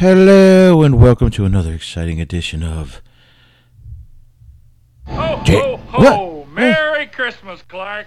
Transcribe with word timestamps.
Hello 0.00 0.82
and 0.82 0.98
welcome 0.98 1.30
to 1.32 1.44
another 1.44 1.74
exciting 1.74 2.22
edition 2.22 2.62
of 2.62 3.02
Ho, 5.06 5.42
Jay- 5.44 5.60
ho, 5.60 5.76
what? 5.90 6.16
ho! 6.16 6.48
Merry 6.50 7.06
Christmas, 7.06 7.60
Clark. 7.68 8.06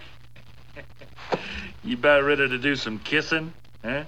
you 1.83 1.93
about 1.95 2.23
ready 2.23 2.49
to 2.49 2.57
do 2.57 2.75
some 2.75 2.97
kissing? 2.97 3.53
Huh? 3.85 4.05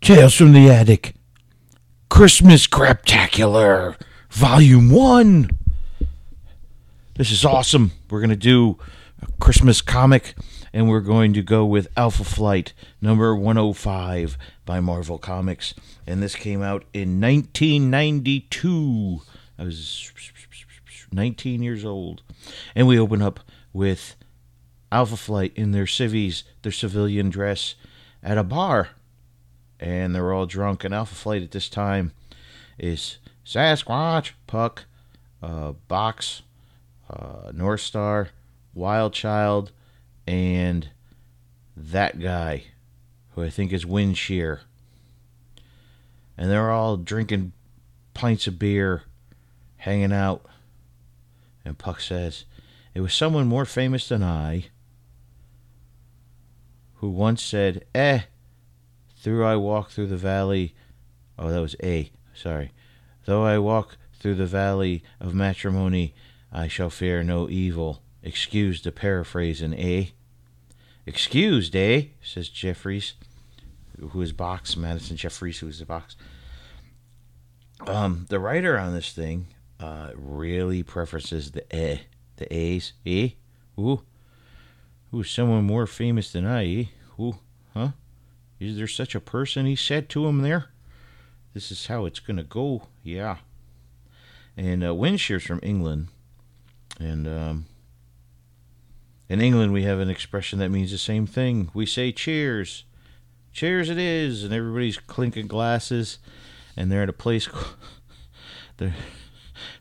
Tales 0.00 0.34
from 0.34 0.52
the 0.52 0.68
Attic 0.68 1.14
Christmas 2.08 2.66
Craptacular 2.66 3.94
Volume 4.30 4.90
1. 4.90 5.48
This 7.14 7.30
is 7.30 7.44
awesome. 7.44 7.92
We're 8.10 8.18
going 8.18 8.30
to 8.30 8.34
do 8.34 8.78
a 9.22 9.30
Christmas 9.40 9.80
comic 9.80 10.34
and 10.72 10.88
we're 10.88 11.00
going 11.00 11.32
to 11.32 11.42
go 11.42 11.64
with 11.64 11.88
Alpha 11.96 12.24
Flight 12.24 12.72
number 13.00 13.34
105 13.34 14.38
by 14.64 14.80
Marvel 14.80 15.18
Comics. 15.18 15.74
And 16.06 16.22
this 16.22 16.36
came 16.36 16.62
out 16.62 16.84
in 16.92 17.20
1992. 17.20 19.22
I 19.58 19.64
was 19.64 20.12
19 21.12 21.62
years 21.62 21.84
old. 21.84 22.22
And 22.74 22.86
we 22.86 22.98
open 22.98 23.20
up 23.20 23.40
with 23.72 24.16
Alpha 24.92 25.16
Flight 25.16 25.52
in 25.56 25.72
their 25.72 25.86
civvies, 25.86 26.44
their 26.62 26.72
civilian 26.72 27.30
dress, 27.30 27.74
at 28.22 28.38
a 28.38 28.44
bar. 28.44 28.90
And 29.78 30.14
they're 30.14 30.32
all 30.32 30.46
drunk. 30.46 30.84
And 30.84 30.94
Alpha 30.94 31.14
Flight 31.14 31.42
at 31.42 31.50
this 31.50 31.68
time 31.68 32.12
is 32.78 33.18
Sasquatch, 33.44 34.32
Puck, 34.46 34.84
uh, 35.42 35.72
Box, 35.88 36.42
uh, 37.08 37.50
North 37.52 37.80
Star, 37.80 38.28
Wild 38.74 39.12
Child, 39.12 39.72
and 40.30 40.90
that 41.76 42.20
guy, 42.20 42.62
who 43.30 43.42
I 43.42 43.50
think 43.50 43.72
is 43.72 43.84
Wind 43.84 44.16
Shear. 44.16 44.60
And 46.38 46.48
they're 46.48 46.70
all 46.70 46.96
drinking 46.96 47.50
pints 48.14 48.46
of 48.46 48.56
beer, 48.56 49.02
hanging 49.78 50.12
out. 50.12 50.46
And 51.64 51.76
Puck 51.76 52.00
says, 52.00 52.44
It 52.94 53.00
was 53.00 53.12
someone 53.12 53.48
more 53.48 53.64
famous 53.64 54.08
than 54.08 54.22
I 54.22 54.66
who 56.94 57.10
once 57.10 57.42
said, 57.42 57.84
Eh, 57.92 58.20
through 59.16 59.44
I 59.44 59.56
walk 59.56 59.90
through 59.90 60.06
the 60.06 60.16
valley. 60.16 60.76
Oh, 61.40 61.50
that 61.50 61.60
was 61.60 61.74
A, 61.82 62.12
sorry. 62.34 62.70
Though 63.24 63.44
I 63.44 63.58
walk 63.58 63.96
through 64.12 64.36
the 64.36 64.46
valley 64.46 65.02
of 65.18 65.34
matrimony, 65.34 66.14
I 66.52 66.68
shall 66.68 66.88
fear 66.88 67.24
no 67.24 67.50
evil. 67.50 68.00
Excuse 68.22 68.80
the 68.80 68.92
paraphrasing, 68.92 69.74
eh? 69.74 70.10
Excused, 71.06 71.74
eh? 71.74 72.04
says 72.22 72.48
Jeffries, 72.48 73.14
who 73.98 74.20
is 74.20 74.32
Box, 74.32 74.76
Madison 74.76 75.16
Jeffries, 75.16 75.58
who 75.58 75.68
is 75.68 75.78
the 75.78 75.86
Box. 75.86 76.16
Um, 77.86 78.26
the 78.28 78.38
writer 78.38 78.78
on 78.78 78.92
this 78.92 79.12
thing 79.12 79.46
uh, 79.80 80.10
really 80.14 80.82
preferences 80.82 81.52
the 81.52 81.74
eh, 81.74 81.98
the 82.36 82.54
A's, 82.54 82.92
eh? 83.06 83.30
Ooh, 83.78 84.02
ooh, 85.14 85.22
someone 85.22 85.64
more 85.64 85.86
famous 85.86 86.32
than 86.32 86.46
I, 86.46 86.66
eh? 86.66 86.84
Ooh, 87.18 87.38
huh? 87.72 87.90
Is 88.58 88.76
there 88.76 88.86
such 88.86 89.14
a 89.14 89.20
person? 89.20 89.64
He 89.64 89.76
said 89.76 90.10
to 90.10 90.26
him 90.26 90.42
there. 90.42 90.66
This 91.54 91.72
is 91.72 91.86
how 91.86 92.04
it's 92.04 92.20
gonna 92.20 92.44
go, 92.44 92.88
yeah. 93.02 93.38
And 94.56 94.84
uh, 94.84 94.94
Windshear's 94.94 95.44
from 95.44 95.60
England, 95.62 96.08
and 96.98 97.26
um, 97.26 97.66
in 99.30 99.40
England 99.40 99.72
we 99.72 99.84
have 99.84 100.00
an 100.00 100.10
expression 100.10 100.58
that 100.58 100.70
means 100.70 100.90
the 100.90 100.98
same 100.98 101.24
thing. 101.24 101.70
We 101.72 101.86
say 101.86 102.10
cheers, 102.10 102.84
cheers 103.52 103.88
it 103.88 103.96
is, 103.96 104.42
and 104.42 104.52
everybody's 104.52 104.98
clinking 104.98 105.46
glasses, 105.46 106.18
and 106.76 106.90
they're 106.90 107.04
at 107.04 107.08
a 107.08 107.14
place. 107.14 107.48
they're 108.76 108.94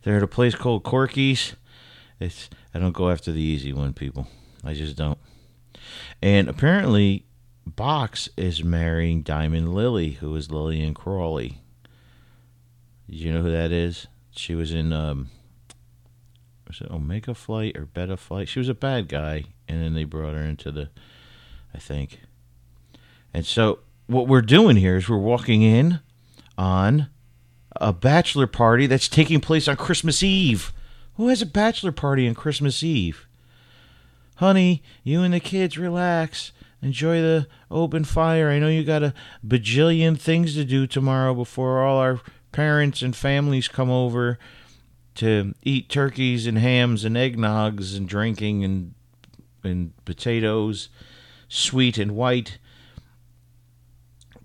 they're 0.04 0.18
at 0.18 0.24
a 0.24 0.28
place 0.28 0.54
called 0.54 0.84
Corky's. 0.84 1.56
It's 2.20 2.48
I 2.76 2.80
don't 2.80 2.94
go 2.94 3.10
after 3.10 3.32
the 3.32 3.42
easy 3.42 3.74
one, 3.74 3.94
people. 3.94 4.28
I 4.64 4.76
just 4.76 4.96
don't. 4.96 5.18
And 6.22 6.48
apparently, 6.48 7.26
Box 7.66 8.30
is 8.38 8.64
marrying 8.64 9.24
Diamond 9.24 9.74
Lily, 9.74 10.12
who 10.12 10.36
is 10.36 10.52
Lillian 10.52 10.94
Crawley. 10.94 11.60
Did 13.10 13.16
you 13.16 13.34
know 13.34 13.42
who 13.42 13.52
that 13.52 13.72
is? 13.72 14.06
She 14.30 14.54
was 14.54 14.72
in 14.72 14.94
um, 14.94 15.32
was 16.70 16.82
it 16.82 16.92
Omega 16.92 17.32
oh, 17.32 17.34
Flight 17.34 17.76
or 17.76 17.86
Beta 17.86 18.16
Flight? 18.16 18.48
She 18.48 18.60
was 18.60 18.70
a 18.70 18.76
bad 18.76 19.10
guy, 19.10 19.46
and 19.68 19.84
then 19.84 19.96
they 19.96 20.04
brought 20.04 20.36
her 20.36 20.44
into 20.44 20.72
the, 20.72 20.90
I 21.74 21.80
think. 21.80 22.22
And 23.34 23.46
so 23.46 23.80
what 24.08 24.28
we're 24.28 24.42
doing 24.42 24.78
here 24.78 24.96
is 24.96 25.10
we're 25.10 25.18
walking 25.18 25.64
in 25.64 26.00
on 26.58 27.10
a 27.76 27.92
bachelor 27.92 28.48
party 28.48 28.86
that's 28.86 29.08
taking 29.08 29.42
place 29.42 29.68
on 29.68 29.78
Christmas 29.78 30.22
Eve. 30.24 30.72
Who 31.16 31.28
has 31.28 31.42
a 31.42 31.48
bachelor 31.48 31.92
party 31.92 32.28
on 32.28 32.36
Christmas 32.36 32.84
Eve? 32.84 33.28
Honey, 34.36 34.84
you 35.04 35.22
and 35.22 35.34
the 35.34 35.40
kids 35.40 35.78
relax. 35.78 36.52
Enjoy 36.82 37.20
the 37.20 37.48
open 37.70 38.06
fire. 38.06 38.50
I 38.50 38.60
know 38.60 38.70
you 38.70 38.86
got 38.86 39.04
a 39.04 39.14
bajillion 39.46 40.18
things 40.18 40.54
to 40.54 40.64
do 40.64 40.88
tomorrow 40.88 41.34
before 41.34 41.84
all 41.84 41.98
our 41.98 42.22
parents 42.52 43.02
and 43.02 43.16
families 43.16 43.68
come 43.68 43.90
over 43.90 44.40
to 45.20 45.54
eat 45.64 45.90
turkeys 45.90 46.48
and 46.48 46.58
hams 46.58 47.04
and 47.04 47.18
eggnogs 47.18 47.96
and 47.96 48.08
drinking 48.08 48.64
and 48.64 48.94
and 49.66 49.92
potatoes, 50.06 50.88
sweet 51.50 51.98
and 51.98 52.16
white. 52.16 52.58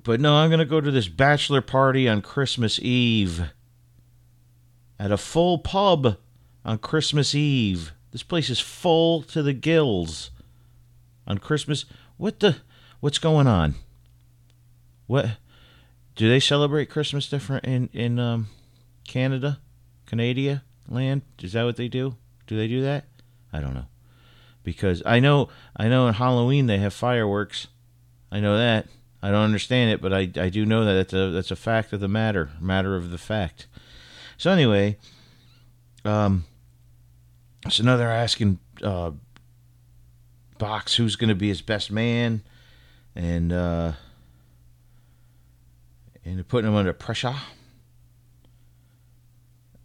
But 0.02 0.20
no, 0.20 0.34
I'm 0.34 0.50
going 0.50 0.58
to 0.58 0.64
go 0.64 0.80
to 0.80 0.90
this 0.90 1.06
bachelor 1.06 1.60
party 1.60 2.08
on 2.08 2.22
Christmas 2.22 2.80
Eve 2.80 3.52
at 4.98 5.12
a 5.12 5.16
full 5.16 5.58
pub 5.58 6.16
on 6.64 6.78
Christmas 6.78 7.36
Eve. 7.36 7.92
This 8.10 8.24
place 8.24 8.50
is 8.50 8.58
full 8.58 9.22
to 9.22 9.44
the 9.44 9.52
gills 9.52 10.32
on 11.24 11.38
Christmas. 11.38 11.84
What 12.16 12.40
the? 12.40 12.56
What's 12.98 13.18
going 13.18 13.46
on? 13.46 13.76
What? 15.06 15.36
Do 16.16 16.28
they 16.28 16.40
celebrate 16.40 16.90
Christmas 16.90 17.28
different 17.28 17.64
in 17.64 17.90
in 17.92 18.18
um, 18.18 18.48
Canada, 19.06 19.60
Canada 20.14 20.62
land? 20.88 21.22
Is 21.42 21.54
that 21.54 21.64
what 21.64 21.76
they 21.76 21.88
do? 21.88 22.16
Do 22.46 22.56
they 22.56 22.68
do 22.68 22.82
that? 22.82 23.06
I 23.52 23.60
don't 23.60 23.74
know, 23.74 23.86
because 24.62 25.02
I 25.04 25.18
know 25.18 25.48
I 25.76 25.88
know 25.88 26.06
in 26.06 26.14
Halloween 26.14 26.66
they 26.66 26.78
have 26.78 26.94
fireworks. 26.94 27.66
I 28.30 28.40
know 28.40 28.56
that. 28.56 28.86
I 29.22 29.30
don't 29.30 29.44
understand 29.44 29.90
it, 29.90 30.00
but 30.00 30.12
I, 30.12 30.30
I 30.36 30.50
do 30.50 30.66
know 30.66 30.84
that 30.84 30.92
that's 30.92 31.12
a 31.12 31.30
that's 31.30 31.50
a 31.50 31.56
fact 31.56 31.92
of 31.92 32.00
the 32.00 32.08
matter, 32.08 32.50
matter 32.60 32.94
of 32.94 33.10
the 33.10 33.18
fact. 33.18 33.66
So 34.36 34.50
anyway, 34.50 34.98
um, 36.04 36.44
so 37.68 37.82
now 37.82 37.96
they're 37.96 38.10
asking 38.10 38.58
uh, 38.82 39.12
Box 40.58 40.96
who's 40.96 41.16
to 41.16 41.34
be 41.34 41.48
his 41.48 41.62
best 41.62 41.90
man, 41.90 42.42
and 43.16 43.52
uh, 43.52 43.92
and 46.24 46.46
putting 46.46 46.70
him 46.70 46.76
under 46.76 46.92
pressure. 46.92 47.34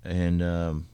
And 0.04 0.42
um, 0.42 0.88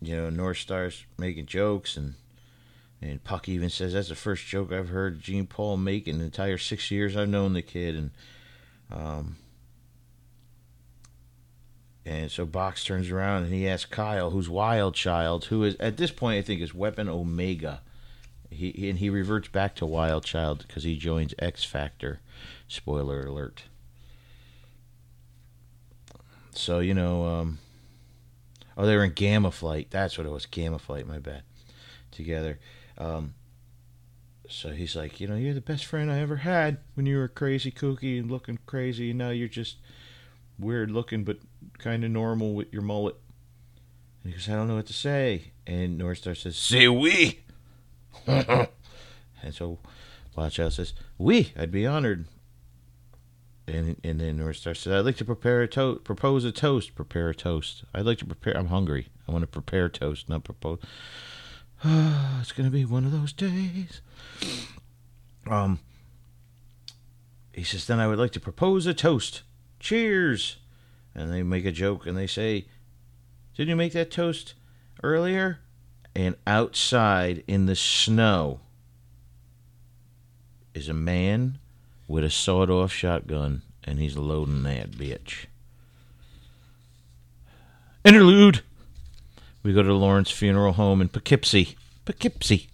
you 0.00 0.16
know, 0.16 0.30
North 0.30 0.58
Star's 0.58 1.04
making 1.18 1.46
jokes, 1.46 1.96
and 1.96 2.14
and 3.02 3.22
Puck 3.24 3.48
even 3.48 3.70
says 3.70 3.92
that's 3.92 4.08
the 4.08 4.14
first 4.14 4.46
joke 4.46 4.72
I've 4.72 4.88
heard 4.90 5.22
Jean 5.22 5.46
Paul 5.46 5.76
make 5.76 6.06
in 6.06 6.18
the 6.18 6.24
entire 6.24 6.58
six 6.58 6.90
years 6.90 7.16
I've 7.16 7.28
known 7.28 7.54
the 7.54 7.62
kid, 7.62 7.96
and 7.96 8.10
um, 8.90 9.36
and 12.04 12.30
so 12.30 12.46
Box 12.46 12.84
turns 12.84 13.10
around 13.10 13.44
and 13.44 13.52
he 13.52 13.68
asks 13.68 13.90
Kyle, 13.90 14.30
who's 14.30 14.48
Wild 14.48 14.94
Child, 14.94 15.46
who 15.46 15.64
is 15.64 15.76
at 15.78 15.96
this 15.96 16.10
point 16.10 16.38
I 16.38 16.42
think 16.42 16.60
is 16.60 16.74
Weapon 16.74 17.08
Omega. 17.08 17.82
He 18.50 18.88
and 18.90 18.98
he 18.98 19.10
reverts 19.10 19.48
back 19.48 19.76
to 19.76 19.86
Wild 19.86 20.24
Child 20.24 20.64
because 20.66 20.82
he 20.82 20.96
joins 20.96 21.34
X 21.38 21.62
Factor. 21.62 22.20
Spoiler 22.66 23.24
alert. 23.26 23.64
So 26.52 26.80
you 26.80 26.94
know, 26.94 27.24
um, 27.24 27.58
oh, 28.76 28.86
they 28.86 28.96
were 28.96 29.04
in 29.04 29.12
Gamma 29.12 29.50
Flight. 29.50 29.88
That's 29.90 30.18
what 30.18 30.26
it 30.26 30.30
was, 30.30 30.46
Gamma 30.46 30.78
Flight. 30.78 31.06
My 31.06 31.18
bad. 31.18 31.42
Together. 32.10 32.58
Um, 32.98 33.34
so 34.48 34.70
he's 34.70 34.96
like, 34.96 35.20
you 35.20 35.28
know, 35.28 35.36
you're 35.36 35.54
the 35.54 35.60
best 35.60 35.84
friend 35.86 36.10
I 36.10 36.18
ever 36.18 36.36
had 36.36 36.78
when 36.94 37.06
you 37.06 37.16
were 37.18 37.28
crazy, 37.28 37.70
kooky, 37.70 38.18
and 38.18 38.30
looking 38.30 38.58
crazy, 38.66 39.10
and 39.10 39.18
now 39.18 39.30
you're 39.30 39.48
just 39.48 39.76
weird 40.58 40.90
looking, 40.90 41.24
but 41.24 41.38
kind 41.78 42.04
of 42.04 42.10
normal 42.10 42.54
with 42.54 42.72
your 42.72 42.82
mullet. 42.82 43.16
And 44.22 44.32
he 44.32 44.38
goes, 44.38 44.48
I 44.48 44.52
don't 44.52 44.68
know 44.68 44.76
what 44.76 44.86
to 44.86 44.92
say. 44.92 45.52
And 45.66 45.96
North 45.96 46.18
Star 46.18 46.34
says, 46.34 46.56
Say 46.56 46.88
we. 46.88 47.40
and 48.26 48.68
so 49.52 49.78
Watch 50.36 50.60
Out 50.60 50.72
says, 50.72 50.94
We, 51.16 51.52
I'd 51.56 51.70
be 51.70 51.86
honored. 51.86 52.26
And 53.70 53.96
and 54.02 54.20
then 54.20 54.38
North 54.38 54.56
Star 54.56 54.74
says, 54.74 54.92
I'd 54.92 55.04
like 55.04 55.16
to 55.18 55.24
prepare 55.24 55.62
a 55.62 55.68
toast, 55.68 56.04
propose 56.04 56.44
a 56.44 56.52
toast, 56.52 56.94
prepare 56.94 57.30
a 57.30 57.34
toast. 57.34 57.84
I'd 57.94 58.06
like 58.06 58.18
to 58.18 58.26
prepare, 58.26 58.56
I'm 58.56 58.66
hungry. 58.66 59.08
I 59.28 59.32
want 59.32 59.42
to 59.42 59.46
prepare 59.46 59.88
toast, 59.88 60.28
not 60.28 60.44
propose. 60.44 60.80
it's 61.84 62.52
going 62.52 62.68
to 62.68 62.72
be 62.72 62.84
one 62.84 63.04
of 63.04 63.12
those 63.12 63.32
days. 63.32 64.00
Um, 65.48 65.78
he 67.52 67.62
says, 67.62 67.86
then 67.86 68.00
I 68.00 68.08
would 68.08 68.18
like 68.18 68.32
to 68.32 68.40
propose 68.40 68.86
a 68.86 68.94
toast. 68.94 69.42
Cheers. 69.78 70.56
And 71.14 71.32
they 71.32 71.42
make 71.42 71.64
a 71.64 71.72
joke 71.72 72.06
and 72.06 72.16
they 72.16 72.26
say, 72.26 72.66
Did 73.56 73.68
you 73.68 73.76
make 73.76 73.92
that 73.92 74.10
toast 74.10 74.54
earlier? 75.02 75.60
And 76.14 76.34
outside 76.46 77.44
in 77.46 77.66
the 77.66 77.76
snow 77.76 78.60
is 80.74 80.88
a 80.88 80.94
man 80.94 81.59
with 82.10 82.24
a 82.24 82.30
sawed 82.30 82.68
off 82.68 82.92
shotgun 82.92 83.62
and 83.84 84.00
he's 84.00 84.16
loading 84.16 84.64
that 84.64 84.90
bitch. 84.90 85.46
Interlude. 88.04 88.62
We 89.62 89.72
go 89.72 89.84
to 89.84 89.94
Lawrence 89.94 90.30
Funeral 90.32 90.72
Home 90.72 91.00
in 91.00 91.08
Poughkeepsie. 91.08 91.76
Poughkeepsie. 92.04 92.68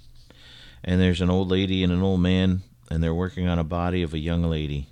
And 0.83 1.03
there's 1.03 1.21
an 1.21 1.29
old 1.29 1.51
lady 1.51 1.85
and 1.85 1.93
an 1.93 2.03
old 2.03 2.21
man, 2.21 2.63
and 2.91 3.03
they're 3.03 3.13
working 3.13 3.47
on 3.47 3.59
a 3.59 3.65
body 3.65 4.03
of 4.03 4.15
a 4.15 4.19
young 4.19 4.43
lady. 4.43 4.89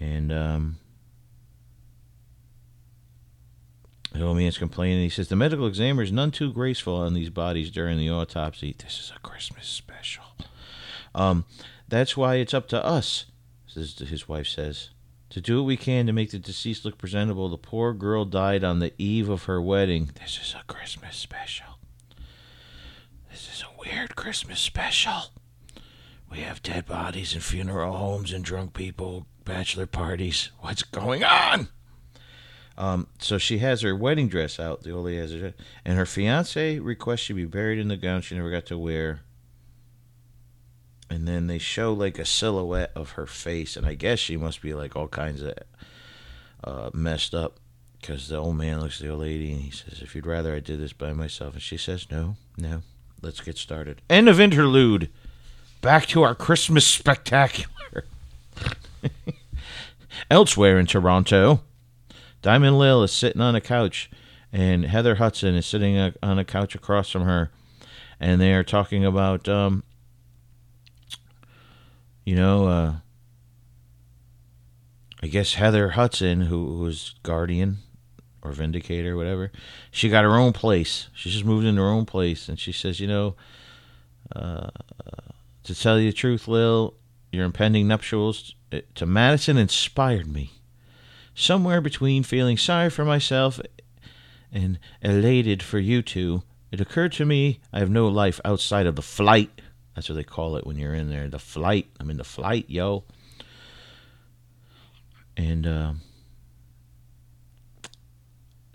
And 0.00 0.32
um, 0.32 0.78
the 4.12 4.24
old 4.24 4.38
man's 4.38 4.58
complaining. 4.58 5.04
He 5.04 5.10
says 5.10 5.28
the 5.28 5.36
medical 5.36 5.68
examiner 5.68 6.02
is 6.02 6.10
none 6.10 6.32
too 6.32 6.52
graceful 6.52 6.96
on 6.96 7.14
these 7.14 7.30
bodies 7.30 7.70
during 7.70 7.96
the 7.96 8.10
autopsy. 8.10 8.74
This 8.76 8.98
is 8.98 9.12
a 9.14 9.20
Christmas 9.20 9.68
special. 9.68 10.24
Um, 11.14 11.44
that's 11.88 12.16
why 12.16 12.36
it's 12.36 12.54
up 12.54 12.68
to 12.68 12.84
us, 12.84 13.26
his 13.74 14.28
wife 14.28 14.48
says, 14.48 14.90
to 15.30 15.40
do 15.40 15.58
what 15.58 15.66
we 15.66 15.76
can 15.76 16.06
to 16.06 16.12
make 16.12 16.30
the 16.30 16.38
deceased 16.38 16.84
look 16.84 16.98
presentable. 16.98 17.48
The 17.48 17.58
poor 17.58 17.92
girl 17.92 18.24
died 18.24 18.64
on 18.64 18.78
the 18.78 18.92
eve 18.98 19.28
of 19.28 19.44
her 19.44 19.60
wedding. 19.60 20.10
This 20.14 20.38
is 20.42 20.54
a 20.58 20.64
Christmas 20.72 21.16
special. 21.16 21.78
This 23.30 23.48
is 23.52 23.62
a 23.62 23.80
weird 23.80 24.16
Christmas 24.16 24.60
special. 24.60 25.30
We 26.30 26.38
have 26.38 26.62
dead 26.62 26.86
bodies 26.86 27.34
in 27.34 27.40
funeral 27.40 27.96
homes 27.96 28.32
and 28.32 28.44
drunk 28.44 28.74
people, 28.74 29.26
bachelor 29.44 29.86
parties. 29.86 30.50
What's 30.60 30.82
going 30.82 31.22
on? 31.22 31.68
Um, 32.78 33.06
so 33.18 33.38
she 33.38 33.58
has 33.58 33.82
her 33.82 33.96
wedding 33.96 34.28
dress 34.28 34.60
out. 34.60 34.82
The 34.82 34.94
lady 34.94 35.18
has 35.18 35.32
her, 35.32 35.54
and 35.84 35.96
her 35.96 36.06
fiance 36.06 36.78
requests 36.78 37.20
she 37.20 37.32
be 37.32 37.46
buried 37.46 37.78
in 37.78 37.88
the 37.88 37.96
gown 37.96 38.20
she 38.20 38.34
never 38.34 38.50
got 38.50 38.66
to 38.66 38.78
wear 38.78 39.20
and 41.08 41.26
then 41.26 41.46
they 41.46 41.58
show 41.58 41.92
like 41.92 42.18
a 42.18 42.24
silhouette 42.24 42.92
of 42.94 43.10
her 43.10 43.26
face, 43.26 43.76
and 43.76 43.86
I 43.86 43.94
guess 43.94 44.18
she 44.18 44.36
must 44.36 44.60
be 44.62 44.74
like 44.74 44.96
all 44.96 45.08
kinds 45.08 45.42
of 45.42 45.54
uh, 46.64 46.90
messed 46.92 47.34
up 47.34 47.58
because 48.00 48.28
the 48.28 48.36
old 48.36 48.56
man 48.56 48.80
looks 48.80 49.00
at 49.00 49.06
the 49.06 49.12
old 49.12 49.20
lady 49.20 49.52
and 49.52 49.60
he 49.60 49.70
says, 49.70 50.00
"If 50.02 50.14
you'd 50.14 50.26
rather 50.26 50.54
I 50.54 50.60
did 50.60 50.80
this 50.80 50.92
by 50.92 51.12
myself," 51.12 51.54
and 51.54 51.62
she 51.62 51.76
says, 51.76 52.06
"No, 52.10 52.36
no, 52.56 52.82
let's 53.22 53.40
get 53.40 53.58
started." 53.58 54.02
End 54.10 54.28
of 54.28 54.40
interlude. 54.40 55.10
Back 55.80 56.06
to 56.06 56.22
our 56.22 56.34
Christmas 56.34 56.86
spectacular. 56.86 58.04
Elsewhere 60.30 60.78
in 60.78 60.86
Toronto, 60.86 61.60
Diamond 62.42 62.78
Lil 62.78 63.02
is 63.02 63.12
sitting 63.12 63.42
on 63.42 63.54
a 63.54 63.60
couch, 63.60 64.10
and 64.52 64.84
Heather 64.84 65.16
Hudson 65.16 65.54
is 65.54 65.66
sitting 65.66 66.14
on 66.22 66.38
a 66.38 66.44
couch 66.44 66.74
across 66.74 67.10
from 67.10 67.22
her, 67.22 67.50
and 68.18 68.40
they 68.40 68.54
are 68.54 68.64
talking 68.64 69.04
about 69.04 69.48
um, 69.48 69.84
you 72.26 72.34
know, 72.34 72.66
uh, 72.66 72.94
I 75.22 75.28
guess 75.28 75.54
Heather 75.54 75.90
Hudson, 75.90 76.42
who, 76.42 76.78
was 76.78 77.14
Guardian 77.22 77.78
or 78.42 78.50
Vindicator, 78.52 79.16
whatever, 79.16 79.52
she 79.92 80.08
got 80.08 80.24
her 80.24 80.34
own 80.36 80.52
place. 80.52 81.08
She 81.14 81.30
just 81.30 81.44
moved 81.44 81.64
into 81.64 81.80
her 81.80 81.88
own 81.88 82.04
place, 82.04 82.48
and 82.48 82.58
she 82.58 82.72
says, 82.72 83.00
you 83.00 83.06
know, 83.06 83.36
uh, 84.34 84.70
to 85.62 85.74
tell 85.74 85.98
you 85.98 86.10
the 86.10 86.16
truth, 86.16 86.48
Lil, 86.48 86.94
your 87.30 87.44
impending 87.44 87.86
nuptials 87.86 88.54
to 88.96 89.06
Madison 89.06 89.56
inspired 89.56 90.26
me. 90.26 90.50
Somewhere 91.34 91.80
between 91.80 92.24
feeling 92.24 92.56
sorry 92.56 92.90
for 92.90 93.04
myself 93.04 93.60
and 94.52 94.80
elated 95.00 95.62
for 95.62 95.78
you 95.78 96.02
two, 96.02 96.42
it 96.72 96.80
occurred 96.80 97.12
to 97.12 97.24
me 97.24 97.60
I 97.72 97.78
have 97.78 97.90
no 97.90 98.08
life 98.08 98.40
outside 98.44 98.86
of 98.86 98.96
the 98.96 99.02
flight 99.02 99.60
that's 99.96 100.10
what 100.10 100.14
they 100.14 100.24
call 100.24 100.56
it 100.56 100.66
when 100.66 100.76
you're 100.76 100.94
in 100.94 101.08
there. 101.08 101.28
The 101.28 101.38
flight. 101.38 101.86
I'm 101.98 102.10
in 102.10 102.18
the 102.18 102.24
flight, 102.24 102.66
yo. 102.68 103.04
And 105.38 105.66
uh, 105.66 105.92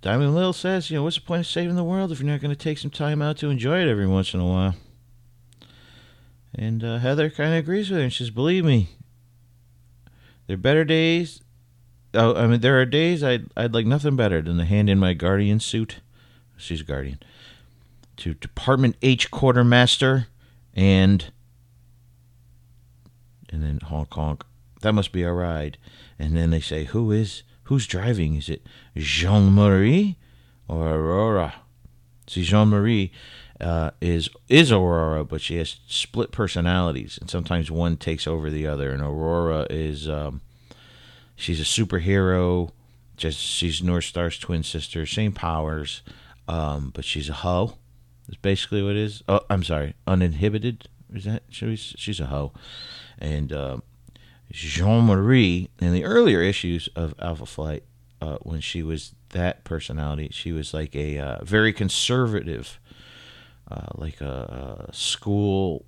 Diamond 0.02 0.34
Lil 0.34 0.52
says, 0.52 0.90
you 0.90 0.98
know, 0.98 1.04
what's 1.04 1.18
the 1.18 1.22
point 1.22 1.42
of 1.42 1.48
saving 1.48 1.76
the 1.76 1.84
world 1.84 2.12
if 2.12 2.20
you're 2.20 2.30
not 2.30 2.42
going 2.42 2.54
to 2.54 2.56
take 2.56 2.80
some 2.80 2.90
time 2.90 3.22
out 3.22 3.38
to 3.38 3.50
enjoy 3.50 3.80
it 3.82 3.88
every 3.88 4.08
once 4.08 4.34
in 4.34 4.40
a 4.40 4.46
while? 4.46 4.76
And 6.56 6.84
uh, 6.84 6.98
Heather 6.98 7.30
kind 7.30 7.54
of 7.54 7.60
agrees 7.60 7.90
with 7.90 8.00
her. 8.00 8.04
And 8.04 8.12
she 8.12 8.24
says, 8.24 8.32
believe 8.32 8.66
me, 8.66 8.90
there 10.48 10.56
are 10.56 10.58
better 10.58 10.84
days. 10.84 11.42
Oh, 12.16 12.36
I 12.36 12.48
mean, 12.48 12.62
there 12.62 12.82
are 12.82 12.86
days 12.86 13.24
I'd, 13.24 13.46
I'd 13.56 13.76
like 13.76 13.86
nothing 13.86 14.16
better 14.16 14.42
than 14.42 14.58
to 14.58 14.66
hand 14.66 14.90
in 14.90 14.98
my 14.98 15.14
guardian 15.14 15.60
suit. 15.60 15.98
She's 16.58 16.82
guardian. 16.82 17.20
To 18.18 18.34
Department 18.34 18.98
H 19.04 19.32
Quartermaster 19.32 20.28
and 20.76 21.32
and 23.50 23.64
then 23.64 23.80
honk 23.84 24.14
honk. 24.14 24.44
That 24.82 24.94
must 24.94 25.12
be 25.12 25.24
a 25.24 25.32
ride. 25.32 25.78
And 26.18 26.36
then 26.36 26.52
they 26.52 26.62
say, 26.62 26.86
who 26.86 27.12
is 27.12 27.44
who's 27.64 27.88
driving? 27.88 28.36
Is 28.36 28.50
it 28.50 28.66
Jean 28.96 29.52
Marie 29.54 30.18
or 30.68 30.88
Aurora? 30.88 31.56
See, 32.28 32.44
Jean 32.44 32.70
Marie 32.70 33.12
uh, 33.60 33.92
is 34.02 34.30
is 34.50 34.72
Aurora, 34.72 35.24
but 35.24 35.42
she 35.42 35.58
has 35.58 35.78
split 35.88 36.32
personalities, 36.32 37.18
and 37.20 37.30
sometimes 37.30 37.70
one 37.70 37.98
takes 37.98 38.26
over 38.26 38.50
the 38.50 38.68
other. 38.68 38.92
And 38.92 39.02
Aurora 39.02 39.68
is 39.70 40.10
um, 40.10 40.42
she's 41.36 41.60
a 41.60 41.64
superhero. 41.64 42.72
Just 43.18 43.40
she's 43.40 43.84
North 43.84 44.06
Star's 44.06 44.40
twin 44.40 44.64
sister, 44.64 45.06
same 45.06 45.32
powers, 45.32 46.02
um, 46.48 46.92
but 46.96 47.06
she's 47.06 47.30
a 47.30 47.34
hoe. 47.34 47.78
Is 48.32 48.38
basically 48.38 48.82
what 48.82 48.92
it 48.92 48.98
is. 48.98 49.24
Oh, 49.28 49.42
I'm 49.50 49.64
sorry, 49.64 49.94
uninhibited. 50.08 50.88
Is 51.14 51.26
that 51.26 51.44
she's 51.50 51.94
she's 51.98 52.22
a 52.22 52.28
hoe, 52.28 52.54
and 53.20 53.52
uh, 53.52 53.78
Jean 54.50 55.04
Marie 55.04 55.70
in 55.82 55.92
the 55.92 56.06
earlier 56.06 56.42
issues 56.42 56.88
of 56.96 57.14
Alpha 57.20 57.46
Flight, 57.46 57.84
uh, 58.22 58.38
when 58.42 58.62
she 58.62 58.84
was 58.84 59.14
that 59.32 59.66
personality, 59.66 60.30
she 60.32 60.54
was 60.54 60.74
like 60.74 60.96
a 60.96 61.18
uh, 61.18 61.44
very 61.44 61.74
conservative, 61.74 62.80
uh, 63.70 63.88
like 63.96 64.22
a, 64.22 64.88
a 64.90 64.94
school 64.94 65.84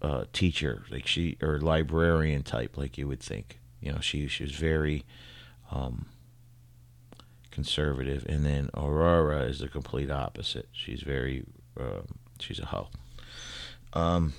uh, 0.00 0.26
teacher, 0.32 0.84
like 0.92 1.08
she 1.08 1.36
or 1.42 1.60
librarian 1.60 2.44
type, 2.44 2.76
like 2.76 2.96
you 2.98 3.08
would 3.08 3.20
think. 3.20 3.58
You 3.80 3.92
know, 3.92 4.00
she 4.00 4.28
she 4.28 4.44
was 4.44 4.52
very. 4.52 5.04
Um, 5.72 6.06
conservative, 7.50 8.24
and 8.28 8.44
then 8.44 8.70
Aurora 8.74 9.42
is 9.42 9.60
the 9.60 9.68
complete 9.68 10.10
opposite. 10.10 10.68
She's 10.72 11.02
very, 11.02 11.44
uh, 11.78 12.02
she's 12.38 12.58
a 12.58 12.66
hoe. 12.66 12.88
Um, 13.92 14.34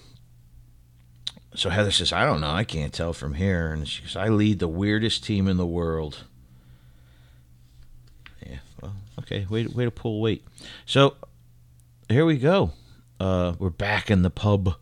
so 1.55 1.69
Heather 1.69 1.91
says, 1.91 2.13
I 2.13 2.25
don't 2.25 2.41
know, 2.41 2.51
I 2.51 2.63
can't 2.63 2.93
tell 2.93 3.13
from 3.13 3.33
here. 3.33 3.71
And 3.71 3.87
she 3.87 4.03
says, 4.03 4.15
I 4.15 4.27
lead 4.27 4.59
the 4.59 4.67
weirdest 4.67 5.23
team 5.23 5.47
in 5.47 5.57
the 5.57 5.65
world. 5.65 6.23
Yeah, 8.45 8.59
well, 8.81 8.95
okay, 9.19 9.45
way, 9.49 9.65
way 9.65 9.85
to 9.85 9.91
pull 9.91 10.21
weight. 10.21 10.45
So 10.85 11.15
here 12.07 12.25
we 12.25 12.37
go. 12.37 12.71
Uh, 13.19 13.53
we're 13.59 13.69
back 13.69 14.09
in 14.09 14.21
the 14.21 14.29
pub. 14.29 14.75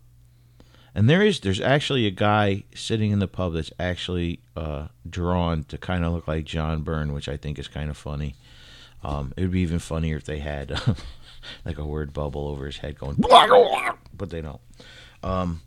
And 0.94 1.08
there 1.08 1.22
is 1.22 1.40
there's 1.40 1.60
actually 1.60 2.06
a 2.06 2.10
guy 2.10 2.64
sitting 2.74 3.10
in 3.10 3.18
the 3.18 3.28
pub 3.28 3.54
that's 3.54 3.72
actually 3.78 4.40
uh, 4.56 4.88
drawn 5.08 5.64
to 5.64 5.78
kind 5.78 6.04
of 6.04 6.12
look 6.12 6.26
like 6.26 6.44
John 6.44 6.82
Byrne, 6.82 7.12
which 7.12 7.28
I 7.28 7.36
think 7.36 7.58
is 7.58 7.68
kind 7.68 7.90
of 7.90 7.96
funny. 7.96 8.34
Um, 9.02 9.32
it 9.36 9.42
would 9.42 9.52
be 9.52 9.60
even 9.60 9.78
funnier 9.78 10.16
if 10.16 10.24
they 10.24 10.38
had 10.38 10.80
like 11.64 11.78
a 11.78 11.84
word 11.84 12.12
bubble 12.12 12.48
over 12.48 12.66
his 12.66 12.78
head 12.78 12.98
going, 12.98 13.16
but 14.12 14.30
they 14.30 14.40
don't. 14.40 14.60
Um, 15.22 15.62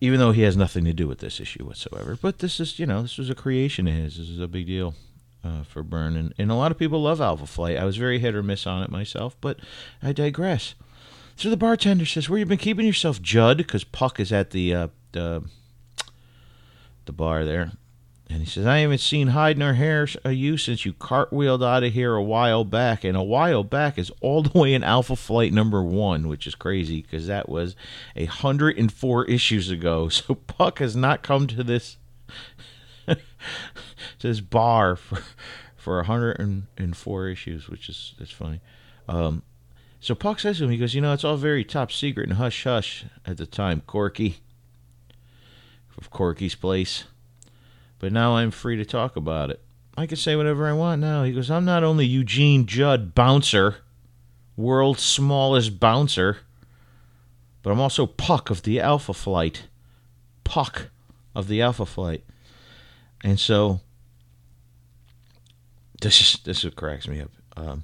even 0.00 0.20
though 0.20 0.32
he 0.32 0.42
has 0.42 0.56
nothing 0.56 0.84
to 0.84 0.92
do 0.92 1.08
with 1.08 1.18
this 1.18 1.40
issue 1.40 1.64
whatsoever. 1.64 2.16
But 2.20 2.38
this 2.38 2.60
is, 2.60 2.78
you 2.78 2.86
know, 2.86 3.02
this 3.02 3.18
was 3.18 3.30
a 3.30 3.34
creation 3.34 3.88
of 3.88 3.94
his. 3.94 4.16
This 4.16 4.28
is 4.28 4.40
a 4.40 4.48
big 4.48 4.66
deal 4.66 4.94
uh, 5.44 5.64
for 5.64 5.82
Byrne, 5.82 6.16
and, 6.16 6.34
and 6.38 6.50
a 6.50 6.54
lot 6.54 6.70
of 6.70 6.78
people 6.78 7.02
love 7.02 7.20
Alpha 7.20 7.46
Flight. 7.46 7.76
I 7.76 7.84
was 7.84 7.96
very 7.96 8.18
hit 8.18 8.34
or 8.34 8.42
miss 8.42 8.66
on 8.66 8.82
it 8.82 8.90
myself, 8.90 9.36
but 9.40 9.58
I 10.02 10.12
digress. 10.12 10.74
So 11.38 11.50
the 11.50 11.56
bartender 11.56 12.04
says, 12.04 12.28
"Where 12.28 12.40
you 12.40 12.46
been 12.46 12.58
keeping 12.58 12.84
yourself, 12.84 13.22
Judd?" 13.22 13.58
Because 13.58 13.84
Puck 13.84 14.18
is 14.18 14.32
at 14.32 14.50
the 14.50 14.74
uh, 14.74 14.88
the 15.12 15.44
the 17.04 17.12
bar 17.12 17.44
there, 17.44 17.70
and 18.28 18.40
he 18.40 18.44
says, 18.44 18.66
"I 18.66 18.78
haven't 18.78 18.98
seen 18.98 19.28
hide 19.28 19.56
nor 19.56 19.74
hair 19.74 20.08
of 20.24 20.32
you 20.32 20.56
since 20.56 20.84
you 20.84 20.92
cartwheeled 20.94 21.62
out 21.62 21.84
of 21.84 21.92
here 21.92 22.16
a 22.16 22.22
while 22.24 22.64
back, 22.64 23.04
and 23.04 23.16
a 23.16 23.22
while 23.22 23.62
back 23.62 23.98
is 23.98 24.10
all 24.20 24.42
the 24.42 24.58
way 24.58 24.74
in 24.74 24.82
Alpha 24.82 25.14
Flight 25.14 25.52
number 25.52 25.80
one, 25.80 26.26
which 26.26 26.44
is 26.44 26.56
crazy 26.56 27.02
because 27.02 27.28
that 27.28 27.48
was 27.48 27.76
a 28.16 28.24
hundred 28.24 28.76
and 28.76 28.92
four 28.92 29.24
issues 29.26 29.70
ago. 29.70 30.08
So 30.18 30.34
Puck 30.34 30.80
has 30.80 30.96
not 30.96 31.22
come 31.22 31.46
to 31.46 31.62
this 31.62 31.98
this 34.18 34.40
bar 34.40 34.96
for 34.96 35.22
for 35.76 36.02
hundred 36.02 36.40
and 36.76 36.96
four 36.96 37.28
issues, 37.28 37.68
which 37.68 37.88
is 37.88 38.16
that's 38.18 38.32
funny." 38.32 38.60
Um, 39.08 39.42
so 40.00 40.14
Puck 40.14 40.40
says 40.40 40.58
to 40.58 40.64
him, 40.64 40.70
he 40.70 40.76
goes, 40.76 40.94
You 40.94 41.00
know, 41.00 41.12
it's 41.12 41.24
all 41.24 41.36
very 41.36 41.64
top 41.64 41.90
secret 41.92 42.28
and 42.28 42.38
hush 42.38 42.64
hush 42.64 43.04
at 43.26 43.36
the 43.36 43.46
time, 43.46 43.82
Corky. 43.86 44.38
of 45.96 46.10
Corky's 46.10 46.54
place. 46.54 47.04
But 47.98 48.12
now 48.12 48.36
I'm 48.36 48.52
free 48.52 48.76
to 48.76 48.84
talk 48.84 49.16
about 49.16 49.50
it. 49.50 49.60
I 49.96 50.06
can 50.06 50.16
say 50.16 50.36
whatever 50.36 50.68
I 50.68 50.72
want 50.72 51.00
now. 51.00 51.24
He 51.24 51.32
goes, 51.32 51.50
I'm 51.50 51.64
not 51.64 51.82
only 51.82 52.06
Eugene 52.06 52.66
Judd 52.66 53.16
bouncer, 53.16 53.78
world's 54.56 55.02
smallest 55.02 55.80
bouncer, 55.80 56.38
but 57.64 57.72
I'm 57.72 57.80
also 57.80 58.06
Puck 58.06 58.50
of 58.50 58.62
the 58.62 58.80
Alpha 58.80 59.12
Flight. 59.12 59.64
Puck 60.44 60.90
of 61.34 61.48
the 61.48 61.60
Alpha 61.60 61.84
Flight. 61.84 62.22
And 63.24 63.40
so 63.40 63.80
this 66.00 66.20
is 66.20 66.40
this 66.44 66.58
is 66.58 66.64
what 66.66 66.76
cracks 66.76 67.08
me 67.08 67.20
up. 67.20 67.30
Um, 67.56 67.82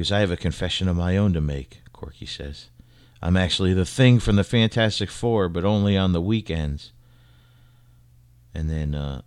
goes, 0.00 0.12
I 0.12 0.20
have 0.20 0.30
a 0.30 0.36
confession 0.36 0.88
of 0.88 0.96
my 0.96 1.16
own 1.16 1.32
to 1.34 1.40
make, 1.40 1.82
Corky 1.92 2.26
says. 2.26 2.68
I'm 3.22 3.36
actually 3.36 3.72
the 3.72 3.86
thing 3.86 4.18
from 4.18 4.36
the 4.36 4.44
Fantastic 4.44 5.10
Four, 5.10 5.48
but 5.48 5.64
only 5.64 5.96
on 5.96 6.12
the 6.12 6.20
weekends. 6.20 6.92
And 8.52 8.68
then 8.68 8.94
uh, 8.94 9.22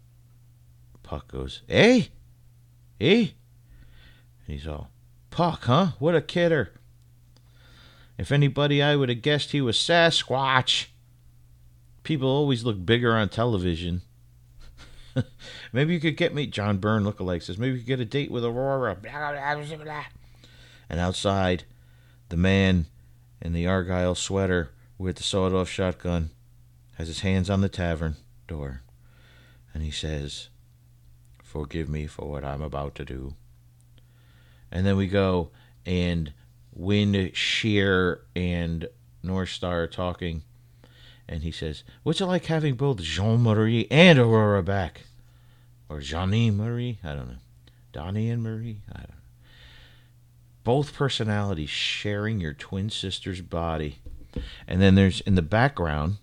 Puck 1.03 1.31
goes, 1.31 1.61
Eh? 1.67 2.03
Eh? 2.99 3.19
And 3.19 3.31
he's 4.45 4.67
all, 4.67 4.91
Puck, 5.29 5.63
huh? 5.63 5.91
What 5.99 6.15
a 6.15 6.21
kidder. 6.21 6.73
If 8.17 8.31
anybody, 8.31 8.81
I 8.81 8.95
would 8.95 9.09
have 9.09 9.21
guessed 9.21 9.51
he 9.51 9.61
was 9.61 9.77
Sasquatch. 9.77 10.87
People 12.03 12.29
always 12.29 12.63
look 12.63 12.85
bigger 12.85 13.13
on 13.15 13.29
television. 13.29 14.01
maybe 15.73 15.93
you 15.93 15.99
could 15.99 16.17
get 16.17 16.33
me, 16.33 16.47
John 16.47 16.77
Byrne 16.77 17.03
lookalike 17.03 17.43
says, 17.43 17.57
maybe 17.57 17.73
you 17.73 17.79
could 17.79 17.87
get 17.87 17.99
a 17.99 18.05
date 18.05 18.31
with 18.31 18.43
Aurora. 18.43 18.97
And 20.89 20.99
outside, 20.99 21.65
the 22.29 22.37
man 22.37 22.87
in 23.41 23.53
the 23.53 23.67
Argyle 23.67 24.15
sweater 24.15 24.71
with 24.97 25.17
the 25.17 25.23
sawed 25.23 25.53
off 25.53 25.69
shotgun 25.69 26.31
has 26.95 27.07
his 27.07 27.19
hands 27.21 27.49
on 27.49 27.61
the 27.61 27.69
tavern 27.69 28.15
door. 28.47 28.81
And 29.73 29.83
he 29.83 29.91
says, 29.91 30.49
Forgive 31.43 31.87
me 31.87 32.07
for 32.07 32.29
what 32.29 32.43
I'm 32.43 32.61
about 32.61 32.95
to 32.95 33.05
do. 33.05 33.35
And 34.71 34.85
then 34.85 34.97
we 34.97 35.07
go 35.07 35.51
and 35.85 36.33
Wind 36.73 37.35
Shear 37.35 38.21
and 38.35 38.87
North 39.23 39.49
Star 39.49 39.83
are 39.83 39.87
talking. 39.87 40.43
And 41.27 41.43
he 41.43 41.51
says, 41.51 41.83
What's 42.03 42.21
it 42.21 42.25
like 42.25 42.45
having 42.45 42.75
both 42.75 43.01
Jean 43.01 43.41
Marie 43.41 43.87
and 43.89 44.19
Aurora 44.19 44.63
back? 44.63 45.01
Or 45.89 45.99
Jeannie 45.99 46.51
Marie? 46.51 46.99
I 47.03 47.13
don't 47.13 47.29
know. 47.29 47.37
Donnie 47.93 48.29
and 48.29 48.43
Marie? 48.43 48.81
I 48.91 48.99
don't 48.99 49.09
know. 49.09 49.16
Both 50.67 50.93
personalities 50.93 51.69
sharing 51.69 52.41
your 52.41 52.51
twin 52.51 52.89
sister's 52.89 53.39
body. 53.39 53.99
And 54.67 54.81
then 54.81 54.95
there's 54.95 55.21
in 55.21 55.35
the 55.35 55.41
background, 55.41 56.17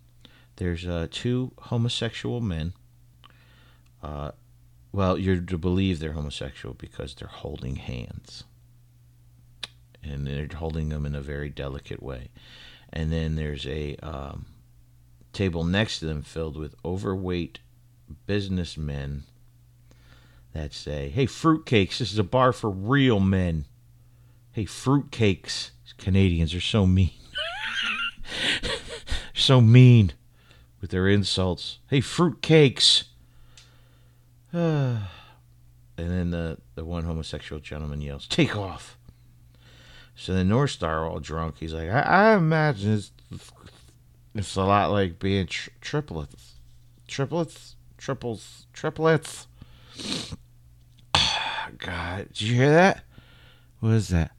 there's 0.56 0.86
uh, 0.86 1.06
two 1.10 1.52
homosexual 1.58 2.42
men. 2.42 2.74
Uh, 4.02 4.32
well, 4.92 5.16
you're 5.16 5.40
to 5.40 5.56
believe 5.56 5.98
they're 5.98 6.12
homosexual 6.12 6.74
because 6.74 7.14
they're 7.14 7.26
holding 7.26 7.76
hands. 7.76 8.44
And 10.02 10.26
they're 10.26 10.46
holding 10.54 10.90
them 10.90 11.06
in 11.06 11.14
a 11.14 11.22
very 11.22 11.48
delicate 11.48 12.02
way. 12.02 12.28
And 12.92 13.10
then 13.10 13.36
there's 13.36 13.66
a 13.66 13.96
um, 14.02 14.44
table 15.32 15.64
next 15.64 16.00
to 16.00 16.04
them 16.04 16.20
filled 16.20 16.58
with 16.58 16.74
overweight 16.84 17.60
businessmen 18.26 19.22
that 20.52 20.74
say, 20.74 21.08
Hey, 21.08 21.24
fruitcakes, 21.24 21.96
this 21.96 22.12
is 22.12 22.18
a 22.18 22.22
bar 22.22 22.52
for 22.52 22.68
real 22.68 23.20
men. 23.20 23.64
Hey, 24.54 24.66
fruitcakes. 24.66 25.70
Canadians 25.98 26.54
are 26.54 26.60
so 26.60 26.86
mean. 26.86 27.10
so 29.34 29.60
mean 29.60 30.12
with 30.80 30.90
their 30.90 31.08
insults. 31.08 31.80
Hey, 31.88 32.00
fruitcakes. 32.00 33.02
and 34.52 35.00
then 35.96 36.30
the, 36.30 36.58
the 36.76 36.84
one 36.84 37.02
homosexual 37.02 37.58
gentleman 37.60 38.00
yells, 38.00 38.28
Take 38.28 38.56
off. 38.56 38.96
So 40.14 40.32
the 40.32 40.44
North 40.44 40.70
Star, 40.70 41.04
all 41.04 41.18
drunk, 41.18 41.56
he's 41.58 41.74
like, 41.74 41.90
I, 41.90 42.02
I 42.02 42.36
imagine 42.36 42.92
it's, 42.92 43.10
it's 44.36 44.54
a 44.54 44.62
lot 44.62 44.92
like 44.92 45.18
being 45.18 45.48
tr- 45.48 45.70
triplets. 45.80 46.52
Triplets? 47.08 47.74
Triples? 47.98 48.66
Triplets? 48.72 49.48
God, 51.78 52.28
did 52.28 52.40
you 52.40 52.54
hear 52.54 52.70
that? 52.70 53.02
What 53.80 53.94
is 53.94 54.08
that? 54.10 54.30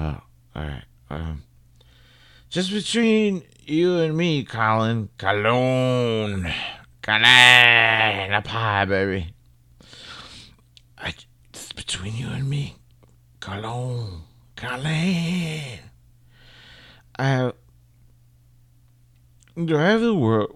Oh, 0.00 0.20
all 0.54 0.62
right. 0.62 0.84
Um, 1.10 1.42
just 2.48 2.70
between 2.70 3.42
you 3.66 3.98
and 3.98 4.16
me, 4.16 4.44
Colin. 4.44 5.08
Cologne. 5.18 6.54
Cologne. 7.02 8.32
A 8.32 8.40
pie, 8.44 8.84
baby. 8.84 9.34
I, 10.96 11.14
between 11.74 12.14
you 12.14 12.28
and 12.28 12.48
me. 12.48 12.76
Cologne. 13.40 14.22
Colin. 14.54 14.84
I 14.86 15.80
have. 17.24 17.54
Do 19.56 19.76
I 19.76 19.82
have 19.82 20.00
the 20.00 20.14
word? 20.14 20.46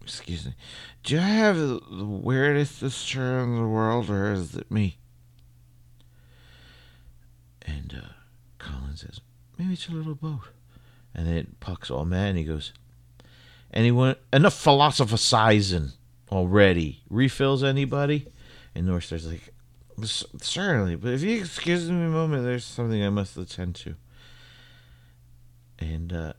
Excuse 0.00 0.46
me. 0.46 0.54
Do 1.02 1.18
I 1.18 1.28
have 1.28 1.58
the 1.58 1.80
weirdest 1.90 2.78
sister 2.78 3.40
in 3.40 3.56
the 3.56 3.66
world, 3.66 4.08
or 4.08 4.32
is 4.32 4.54
it 4.56 4.70
me? 4.70 4.96
And 7.76 8.02
uh, 8.02 8.08
Colin 8.58 8.96
says, 8.96 9.20
maybe 9.58 9.74
it's 9.74 9.88
a 9.88 9.92
little 9.92 10.14
boat. 10.14 10.50
And 11.14 11.26
then 11.26 11.56
Puck's 11.60 11.90
all 11.90 12.04
mad 12.04 12.30
and 12.30 12.38
he 12.38 12.44
goes, 12.44 12.72
anyone, 13.72 14.16
enough 14.32 14.54
philosophizing 14.54 15.92
already. 16.30 17.02
Refills 17.08 17.62
anybody? 17.62 18.26
And 18.74 18.86
North 18.86 19.04
Star's 19.04 19.26
like, 19.26 19.52
certainly, 20.40 20.96
but 20.96 21.12
if 21.12 21.22
you 21.22 21.40
excuse 21.40 21.88
me 21.90 22.06
a 22.06 22.08
moment, 22.08 22.44
there's 22.44 22.64
something 22.64 23.02
I 23.02 23.10
must 23.10 23.36
attend 23.36 23.74
to. 23.76 23.94
And 25.78 26.12
uh, 26.12 26.32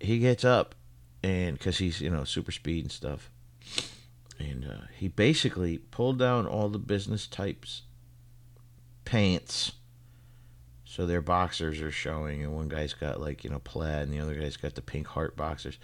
he 0.00 0.18
gets 0.18 0.44
up, 0.44 0.74
and 1.22 1.58
because 1.58 1.78
he's, 1.78 2.00
you 2.00 2.10
know, 2.10 2.24
super 2.24 2.52
speed 2.52 2.84
and 2.84 2.92
stuff. 2.92 3.30
And 4.38 4.64
uh, 4.64 4.86
he 4.96 5.08
basically 5.08 5.78
pulled 5.78 6.18
down 6.18 6.46
all 6.46 6.68
the 6.68 6.78
business 6.78 7.26
types' 7.26 7.82
pants 9.04 9.72
so 10.94 11.06
their 11.06 11.20
boxers 11.20 11.80
are 11.80 11.90
showing, 11.90 12.44
and 12.44 12.54
one 12.54 12.68
guy's 12.68 12.94
got 12.94 13.20
like 13.20 13.42
you 13.42 13.50
know 13.50 13.58
plaid, 13.58 14.04
and 14.04 14.12
the 14.12 14.20
other 14.20 14.36
guy's 14.36 14.56
got 14.56 14.76
the 14.76 14.80
pink 14.80 15.08
heart 15.08 15.36
boxers, 15.36 15.76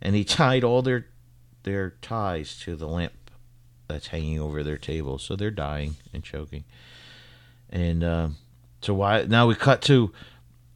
and 0.00 0.14
he 0.14 0.22
tied 0.40 0.62
all 0.62 0.82
their 0.82 1.06
their 1.64 1.94
ties 2.00 2.56
to 2.60 2.76
the 2.76 2.86
lamp 2.86 3.12
that's 3.88 4.08
hanging 4.08 4.38
over 4.38 4.62
their 4.62 4.78
table, 4.78 5.18
so 5.18 5.34
they're 5.34 5.50
dying 5.50 5.96
and 6.12 6.22
choking. 6.22 6.62
And 7.70 8.04
uh, 8.04 8.28
so 8.82 8.94
why 8.94 9.24
now 9.24 9.48
we 9.48 9.56
cut 9.56 9.82
to, 9.82 10.12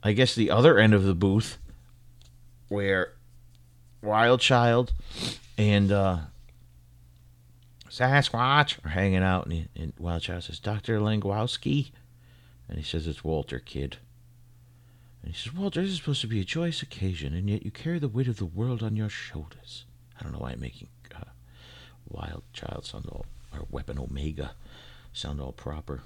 I 0.03 0.15
guess 0.15 0.35
the 0.35 0.51
other 0.51 0.79
end 0.79 0.93
of 0.93 1.05
the 1.05 1.15
booth, 1.15 1.57
where 2.67 3.13
Wild 4.03 4.41
Child 4.41 4.93
and 5.57 5.93
uh, 5.93 6.19
Sasquatch 7.89 8.85
are 8.85 8.89
hanging 8.89 9.23
out, 9.23 9.47
and, 9.47 9.69
and 9.77 9.93
Wild 9.97 10.23
Child 10.23 10.43
says, 10.43 10.59
"Doctor 10.59 10.99
Langkowski." 10.99 11.93
And 12.69 12.79
he 12.79 12.85
says, 12.85 13.07
It's 13.07 13.25
Walter, 13.25 13.59
kid. 13.59 13.99
And 15.23 15.35
he 15.35 15.41
says, 15.41 15.55
Walter, 15.55 15.83
this 15.83 15.91
is 15.91 15.97
supposed 15.99 16.21
to 16.21 16.27
be 16.27 16.41
a 16.41 16.45
joyous 16.45 16.83
occasion, 16.83 17.35
and 17.35 17.49
yet 17.49 17.65
you 17.65 17.71
carry 17.71 17.99
the 17.99 18.09
weight 18.09 18.29
of 18.29 18.37
the 18.37 18.45
world 18.45 18.83
on 18.83 18.97
your 18.97 19.09
shoulders. 19.09 19.85
I 20.19 20.23
don't 20.23 20.33
know 20.33 20.39
why 20.39 20.53
I'm 20.53 20.61
making 20.61 20.89
uh, 21.15 21.25
Wild 22.09 22.43
Child 22.53 22.85
sound 22.85 23.07
all, 23.07 23.27
or 23.53 23.67
Weapon 23.71 23.99
Omega 23.99 24.53
sound 25.13 25.41
all 25.41 25.53
proper. 25.53 26.03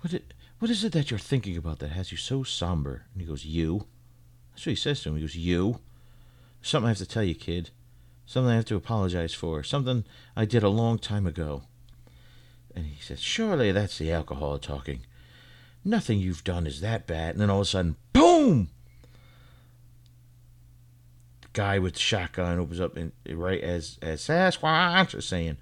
What, 0.00 0.12
it, 0.12 0.34
what 0.58 0.70
is 0.70 0.84
it 0.84 0.92
that 0.92 1.10
you're 1.10 1.18
thinking 1.18 1.56
about 1.56 1.78
that 1.78 1.92
has 1.92 2.12
you 2.12 2.18
so 2.18 2.42
somber? 2.42 3.04
And 3.12 3.22
he 3.22 3.26
goes, 3.26 3.44
You. 3.44 3.86
That's 4.52 4.66
what 4.66 4.70
he 4.70 4.76
says 4.76 5.02
to 5.02 5.08
him. 5.08 5.16
He 5.16 5.22
goes, 5.22 5.36
You. 5.36 5.80
Something 6.60 6.86
I 6.86 6.90
have 6.90 6.98
to 6.98 7.06
tell 7.06 7.24
you, 7.24 7.34
kid. 7.34 7.70
Something 8.26 8.50
I 8.50 8.56
have 8.56 8.64
to 8.66 8.76
apologize 8.76 9.34
for. 9.34 9.62
Something 9.62 10.04
I 10.36 10.44
did 10.44 10.62
a 10.62 10.68
long 10.68 10.98
time 10.98 11.26
ago. 11.26 11.62
And 12.74 12.86
he 12.86 13.00
says, 13.00 13.20
Surely 13.20 13.72
that's 13.72 13.98
the 13.98 14.12
alcohol 14.12 14.58
talking. 14.58 15.00
Nothing 15.84 16.18
you've 16.18 16.44
done 16.44 16.66
is 16.66 16.80
that 16.80 17.06
bad. 17.06 17.32
And 17.34 17.40
then 17.40 17.50
all 17.50 17.60
of 17.60 17.66
a 17.66 17.70
sudden, 17.70 17.96
boom! 18.12 18.70
The 21.42 21.48
guy 21.52 21.78
with 21.78 21.94
the 21.94 22.00
shotgun 22.00 22.58
opens 22.58 22.80
up 22.80 22.96
and 22.96 23.12
right 23.28 23.60
as 23.60 23.98
as 24.02 24.22
Sasquatch 24.22 25.14
is 25.14 25.26
saying, 25.26 25.58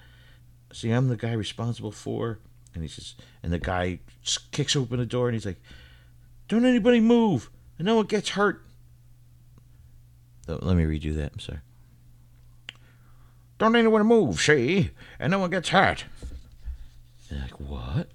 See, 0.72 0.90
I'm 0.90 1.08
the 1.08 1.16
guy 1.16 1.32
responsible 1.32 1.92
for 1.92 2.38
and 2.74 2.82
he 2.82 2.88
says 2.88 3.14
and 3.42 3.52
the 3.52 3.58
guy 3.58 3.98
kicks 4.52 4.76
open 4.76 4.98
the 4.98 5.06
door 5.06 5.28
and 5.28 5.34
he's 5.34 5.44
like, 5.44 5.60
Don't 6.48 6.64
anybody 6.64 7.00
move 7.00 7.50
and 7.78 7.86
no 7.86 7.96
one 7.96 8.06
gets 8.06 8.30
hurt. 8.30 8.64
Let 10.46 10.76
me 10.76 10.84
redo 10.84 11.14
that, 11.16 11.32
I'm 11.32 11.38
sorry. 11.40 11.60
Don't 13.58 13.76
anyone 13.76 14.04
move, 14.06 14.40
see? 14.40 14.90
And 15.20 15.30
no 15.30 15.38
one 15.38 15.50
gets 15.50 15.68
hurt. 15.68 16.04
And 17.32 17.42
like 17.42 17.60
what? 17.60 18.08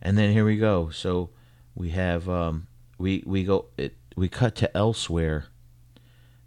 And 0.00 0.16
then 0.16 0.32
here 0.32 0.44
we 0.44 0.56
go. 0.56 0.90
So 0.90 1.30
we 1.74 1.90
have 1.90 2.28
um, 2.28 2.68
we 2.98 3.22
we 3.26 3.44
go 3.44 3.66
it, 3.76 3.96
we 4.16 4.28
cut 4.28 4.54
to 4.56 4.76
elsewhere, 4.76 5.46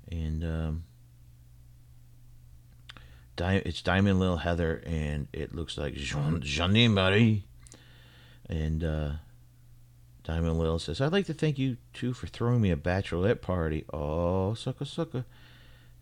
and 0.10 0.44
um, 0.44 0.84
Di- 3.36 3.62
it's 3.66 3.82
Diamond 3.82 4.20
Lil 4.20 4.38
Heather, 4.38 4.82
and 4.86 5.28
it 5.34 5.54
looks 5.54 5.78
like 5.78 5.96
Jean 5.96 6.42
Jeanne 6.42 6.94
Marie, 6.94 7.44
and 8.50 8.84
uh, 8.84 9.12
Diamond 10.24 10.60
Lil 10.60 10.80
says, 10.80 11.02
"I'd 11.02 11.12
like 11.12 11.26
to 11.26 11.34
thank 11.34 11.60
you 11.60 11.78
too 11.94 12.14
for 12.14 12.28
throwing 12.28 12.62
me 12.62 12.72
a 12.72 12.78
bachelorette 12.78 13.42
party. 13.42 13.86
Oh, 13.92 14.54
sucker, 14.54 14.86
sucker, 14.86 15.26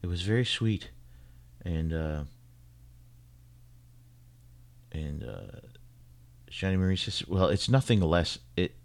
it 0.01 0.07
was 0.07 0.21
very 0.21 0.45
sweet." 0.45 0.89
And 1.63 1.93
uh, 1.93 2.23
and 4.91 5.23
uh, 5.23 5.61
Shani 6.51 6.77
Marie 6.77 6.98
says, 6.98 7.25
"Well, 7.27 7.48
it's 7.48 7.70
nothing 7.70 8.01
less. 8.01 8.38
It 8.58 8.75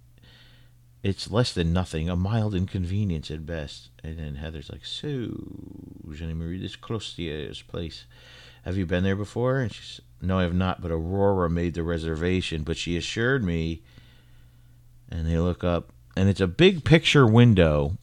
it's 1.02 1.30
less 1.30 1.52
than 1.52 1.72
nothing, 1.72 2.08
a 2.08 2.16
mild 2.16 2.54
inconvenience 2.54 3.30
at 3.30 3.44
best." 3.44 3.90
And 4.02 4.18
then 4.18 4.36
Heather's 4.36 4.70
like, 4.70 4.86
"So, 4.86 5.08
Shani 6.08 6.36
Marie, 6.36 6.58
this 6.58 6.76
your 6.76 7.62
place. 7.62 8.06
Have 8.64 8.76
you 8.76 8.86
been 8.86 9.04
there 9.04 9.16
before?" 9.16 9.60
And 9.60 9.72
she's, 9.72 10.00
"No, 10.22 10.38
I 10.38 10.42
have 10.42 10.54
not. 10.54 10.80
But 10.80 10.92
Aurora 10.92 11.50
made 11.50 11.74
the 11.74 11.82
reservation. 11.82 12.62
But 12.62 12.76
she 12.76 12.96
assured 12.96 13.44
me." 13.44 13.82
And 15.08 15.26
they 15.26 15.38
look 15.38 15.64
up, 15.64 15.92
and 16.16 16.28
it's 16.28 16.40
a 16.40 16.48
big 16.48 16.84
picture 16.84 17.26
window 17.26 17.98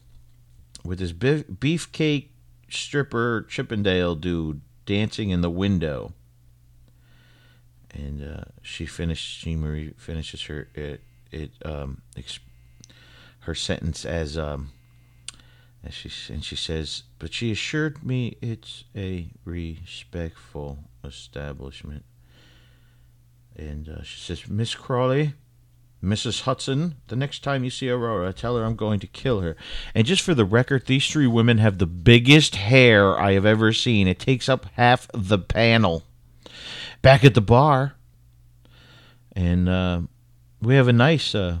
with 0.84 0.98
this 0.98 1.12
beef- 1.12 1.48
beefcake 1.48 2.28
stripper 2.68 3.46
Chippendale 3.48 4.14
dude 4.14 4.60
dancing 4.86 5.30
in 5.30 5.40
the 5.40 5.50
window 5.50 6.12
and 7.94 8.22
uh, 8.22 8.44
she 8.62 8.86
finished. 8.86 9.40
She 9.40 9.56
Marie 9.56 9.94
finishes 9.96 10.42
her 10.44 10.68
it 10.74 11.00
it 11.30 11.52
um 11.64 12.02
ex- 12.16 12.40
her 13.40 13.54
sentence 13.54 14.04
as 14.04 14.36
um 14.36 14.72
as 15.84 15.94
she 15.94 16.10
and 16.32 16.44
she 16.44 16.56
says, 16.56 17.04
but 17.18 17.32
she 17.32 17.50
assured 17.52 18.04
me 18.04 18.36
it's 18.40 18.84
a 18.96 19.28
respectful 19.44 20.78
establishment. 21.04 22.04
And 23.56 23.88
uh, 23.88 24.02
she 24.02 24.18
says, 24.18 24.48
Miss 24.48 24.74
Crawley, 24.74 25.34
Mrs. 26.02 26.42
Hudson, 26.42 26.96
the 27.06 27.14
next 27.14 27.44
time 27.44 27.62
you 27.62 27.70
see 27.70 27.88
Aurora, 27.88 28.32
tell 28.32 28.56
her 28.56 28.64
I'm 28.64 28.74
going 28.74 28.98
to 29.00 29.06
kill 29.06 29.40
her. 29.42 29.56
And 29.94 30.06
just 30.06 30.22
for 30.22 30.34
the 30.34 30.44
record, 30.44 30.86
these 30.86 31.08
three 31.08 31.28
women 31.28 31.58
have 31.58 31.78
the 31.78 31.86
biggest 31.86 32.56
hair 32.56 33.18
I 33.18 33.32
have 33.32 33.46
ever 33.46 33.72
seen. 33.72 34.08
It 34.08 34.18
takes 34.18 34.48
up 34.48 34.66
half 34.74 35.08
the 35.14 35.38
panel 35.38 36.02
back 37.04 37.22
at 37.22 37.34
the 37.34 37.40
bar, 37.42 37.94
and 39.36 39.68
uh, 39.68 40.00
we 40.62 40.74
have 40.74 40.88
a 40.88 40.92
nice, 40.92 41.34
uh, 41.34 41.58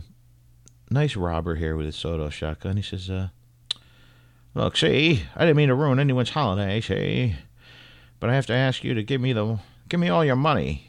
nice 0.90 1.16
robber 1.16 1.56
here 1.56 1.76
with 1.76 1.84
his 1.84 1.96
Soto 1.96 2.30
shotgun. 2.30 2.78
He 2.78 2.82
says, 2.82 3.10
uh, 3.10 3.28
"Look, 4.54 4.78
see, 4.78 5.24
I 5.36 5.40
didn't 5.40 5.58
mean 5.58 5.68
to 5.68 5.74
ruin 5.74 6.00
anyone's 6.00 6.30
holiday, 6.30 6.80
see, 6.80 7.36
but 8.20 8.30
I 8.30 8.34
have 8.34 8.46
to 8.46 8.54
ask 8.54 8.82
you 8.82 8.94
to 8.94 9.02
give 9.02 9.20
me 9.20 9.34
the, 9.34 9.58
give 9.90 10.00
me 10.00 10.08
all 10.08 10.24
your 10.24 10.34
money. 10.34 10.88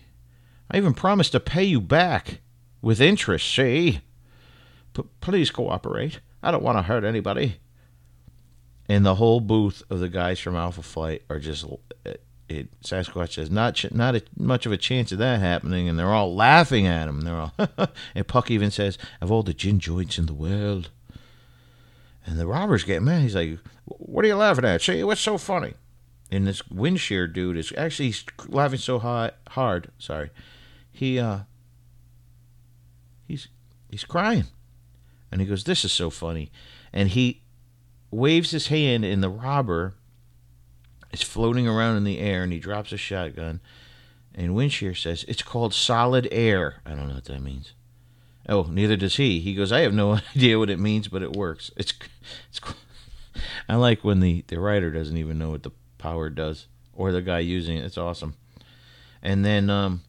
I 0.71 0.77
even 0.77 0.93
promised 0.93 1.33
to 1.33 1.41
pay 1.41 1.65
you 1.65 1.81
back 1.81 2.39
with 2.81 3.01
interest, 3.01 3.53
see. 3.53 3.99
P- 4.93 5.03
please 5.19 5.51
cooperate. 5.51 6.21
I 6.41 6.51
don't 6.51 6.63
want 6.63 6.77
to 6.77 6.83
hurt 6.83 7.03
anybody." 7.03 7.57
And 8.87 9.05
the 9.05 9.15
whole 9.15 9.41
booth 9.41 9.83
of 9.89 9.99
the 9.99 10.09
guys 10.09 10.39
from 10.39 10.55
Alpha 10.55 10.83
Flight 10.83 11.23
are 11.29 11.39
just 11.39 11.65
it 12.47 12.69
Sasquatch 12.81 13.33
says 13.33 13.49
not 13.49 13.75
ch- 13.75 13.91
not 13.91 14.15
a, 14.15 14.23
much 14.37 14.65
of 14.65 14.71
a 14.71 14.77
chance 14.77 15.11
of 15.11 15.17
that 15.17 15.39
happening, 15.39 15.89
and 15.89 15.97
they're 15.97 16.13
all 16.13 16.35
laughing 16.35 16.85
at 16.85 17.07
him. 17.07 17.21
They're 17.21 17.35
all, 17.35 17.53
and 18.15 18.27
Puck 18.27 18.51
even 18.51 18.71
says, 18.71 18.97
"Of 19.21 19.31
all 19.31 19.43
the 19.43 19.53
gin 19.53 19.79
joints 19.79 20.19
in 20.19 20.27
the 20.27 20.33
world," 20.33 20.89
and 22.25 22.39
the 22.39 22.47
robbers 22.47 22.83
get 22.83 23.01
mad. 23.01 23.23
He's 23.23 23.35
like, 23.35 23.59
"What 23.85 24.23
are 24.25 24.27
you 24.27 24.35
laughing 24.35 24.65
at? 24.65 24.81
Say 24.81 25.03
what's 25.03 25.21
so 25.21 25.37
funny?" 25.37 25.73
And 26.31 26.45
this 26.45 26.61
windshear 26.63 27.31
dude 27.31 27.57
is 27.57 27.71
actually 27.77 28.13
laughing 28.47 28.79
so 28.79 28.99
hard, 28.99 29.33
hard. 29.49 29.91
Sorry, 29.97 30.29
he 30.91 31.19
uh, 31.19 31.39
he's 33.27 33.47
he's 33.89 34.05
crying, 34.05 34.45
and 35.31 35.41
he 35.41 35.47
goes, 35.47 35.63
"This 35.63 35.83
is 35.83 35.91
so 35.91 36.11
funny," 36.11 36.51
and 36.93 37.09
he 37.09 37.41
waves 38.11 38.51
his 38.51 38.67
hand, 38.67 39.03
and 39.03 39.23
the 39.23 39.29
robber 39.29 39.95
it's 41.15 41.23
floating 41.23 41.65
around 41.65 41.95
in 41.95 42.03
the 42.03 42.19
air, 42.19 42.43
and 42.43 42.51
he 42.51 42.59
drops 42.59 42.91
a 42.91 42.97
shotgun. 42.97 43.61
And 44.33 44.53
Windshear 44.53 45.01
says, 45.01 45.23
It's 45.29 45.41
called 45.41 45.73
solid 45.73 46.27
air. 46.29 46.81
I 46.85 46.89
don't 46.89 47.07
know 47.07 47.15
what 47.15 47.23
that 47.23 47.41
means. 47.41 47.71
Oh, 48.49 48.63
neither 48.63 48.97
does 48.97 49.15
he. 49.15 49.39
He 49.39 49.55
goes, 49.55 49.71
I 49.71 49.79
have 49.79 49.93
no 49.93 50.19
idea 50.35 50.59
what 50.59 50.69
it 50.69 50.77
means, 50.77 51.07
but 51.07 51.21
it 51.21 51.31
works. 51.31 51.71
It's, 51.77 51.93
it's. 52.49 52.59
I 53.69 53.77
like 53.77 54.03
when 54.03 54.19
the, 54.19 54.43
the 54.47 54.59
writer 54.59 54.91
doesn't 54.91 55.15
even 55.15 55.37
know 55.37 55.51
what 55.51 55.63
the 55.63 55.71
power 55.97 56.29
does, 56.29 56.67
or 56.93 57.13
the 57.13 57.21
guy 57.21 57.39
using 57.39 57.77
it. 57.77 57.85
It's 57.85 57.97
awesome. 57.97 58.35
And 59.21 59.45
then 59.45 59.69
um, 59.69 60.01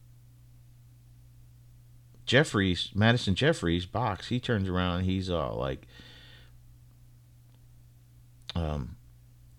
Jeffries, 2.25 2.89
Madison 2.93 3.33
Jeffries, 3.33 3.85
box, 3.85 4.27
he 4.27 4.41
turns 4.41 4.67
around 4.67 5.05
he's 5.05 5.29
all 5.29 5.55
like, 5.55 5.87
um, 8.55 8.96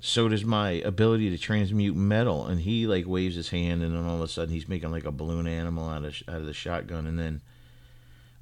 so 0.01 0.29
does 0.29 0.45
my 0.45 0.71
ability 0.71 1.31
to 1.31 1.39
transmute 1.39 1.97
metal. 1.97 2.47
And 2.47 2.61
he 2.61 2.87
like 2.87 3.07
waves 3.07 3.35
his 3.35 3.51
hand, 3.51 3.83
and 3.83 3.95
then 3.95 4.05
all 4.05 4.17
of 4.17 4.23
a 4.23 4.29
sudden 4.29 4.55
he's 4.55 4.69
making 4.69 4.91
like 4.91 5.05
a 5.05 5.13
balloon 5.13 5.47
animal 5.47 5.89
out 5.89 6.05
of 6.05 6.15
out 6.29 6.41
of 6.41 6.47
the 6.47 6.53
shotgun, 6.53 7.07
and 7.07 7.19
then 7.19 7.43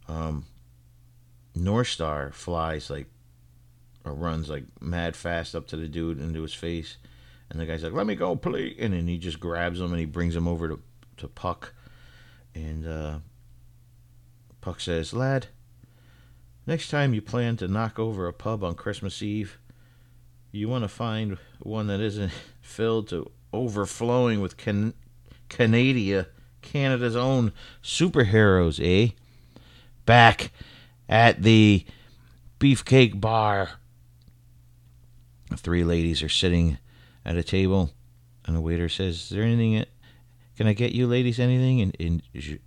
um, 0.09 0.45
North 1.55 1.89
Star 1.89 2.31
flies 2.33 2.91
like 2.91 3.07
or 4.05 4.15
runs 4.15 4.49
like 4.49 4.65
mad 4.81 5.17
fast 5.17 5.55
up 5.55 5.67
to 5.69 5.77
the 5.77 5.89
dude 5.89 6.21
into 6.21 6.43
his 6.43 6.55
face, 6.55 6.99
and 7.51 7.59
the 7.59 7.67
guy's 7.67 7.83
like, 7.83 7.93
"Let 7.93 8.07
me 8.07 8.15
go, 8.15 8.37
please!" 8.37 8.77
And 8.79 8.93
then 8.93 9.09
he 9.09 9.19
just 9.19 9.41
grabs 9.41 9.81
him 9.81 9.93
and 9.93 10.01
he 10.01 10.07
brings 10.07 10.37
him 10.37 10.47
over 10.47 10.69
to 10.69 10.81
to 11.19 11.29
Puck, 11.29 11.73
and 12.55 12.87
uh, 12.87 13.19
Puck 14.61 14.81
says, 14.81 15.13
"Lad." 15.13 15.47
Next 16.69 16.89
time 16.89 17.15
you 17.15 17.23
plan 17.23 17.57
to 17.59 17.69
knock 17.69 17.97
over 17.97 18.27
a 18.27 18.33
pub 18.33 18.65
on 18.65 18.75
Christmas 18.75 19.23
Eve, 19.23 19.57
you 20.57 20.69
want 20.69 20.85
to 20.85 20.89
find 20.89 21.39
one 21.61 21.87
that 21.89 22.01
isn't 22.01 22.33
filled 22.61 23.09
to 23.09 23.31
overflowing 23.53 24.41
with 24.41 24.57
can- 24.57 24.95
Canada, 25.49 26.29
Canada's 26.63 27.17
own 27.17 27.53
superheroes, 27.83 28.81
eh? 28.83 29.13
Back 30.05 30.53
at 31.09 31.43
the 31.43 31.85
Beefcake 32.59 33.21
Bar, 33.21 33.73
three 35.57 35.85
ladies 35.85 36.23
are 36.23 36.29
sitting 36.29 36.79
at 37.25 37.37
a 37.37 37.43
table, 37.43 37.91
and 38.45 38.57
the 38.57 38.61
waiter 38.61 38.89
says, 38.89 39.17
"Is 39.17 39.29
there 39.31 39.43
anything? 39.43 39.85
Can 40.57 40.67
I 40.67 40.73
get 40.73 40.93
you 40.93 41.07
ladies 41.07 41.39
anything?" 41.39 41.81
And, 41.81 41.97
and 41.99 42.23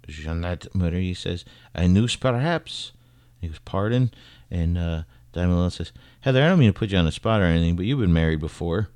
Jeanette 0.08 0.68
Marie 0.76 1.14
says, 1.14 1.46
"A 1.74 1.88
noose, 1.88 2.16
perhaps." 2.16 2.92
He 3.40 3.48
goes, 3.48 3.60
"Pardon," 3.60 4.12
and 4.52 4.78
uh, 4.78 5.04
Diamond 5.40 5.72
says, 5.72 5.94
Heather, 6.22 6.44
I 6.44 6.50
don't 6.50 6.60
mean 6.60 6.74
to 6.74 6.78
put 6.78 6.90
you 6.90 6.98
on 6.98 7.06
the 7.06 7.14
spot 7.14 7.40
or 7.40 7.46
anything, 7.46 7.78
but 7.78 7.86
you've 7.86 8.00
been 8.00 8.14
married 8.14 8.42
before. 8.42 8.90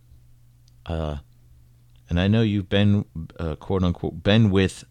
Uh, 0.85 1.17
and 2.09 2.19
I 2.19 2.27
know 2.27 2.41
you've 2.41 2.67
been, 2.67 3.05
uh, 3.39 3.55
quote 3.55 3.81
unquote, 3.81 4.23
been 4.23 4.51
with 4.51 4.83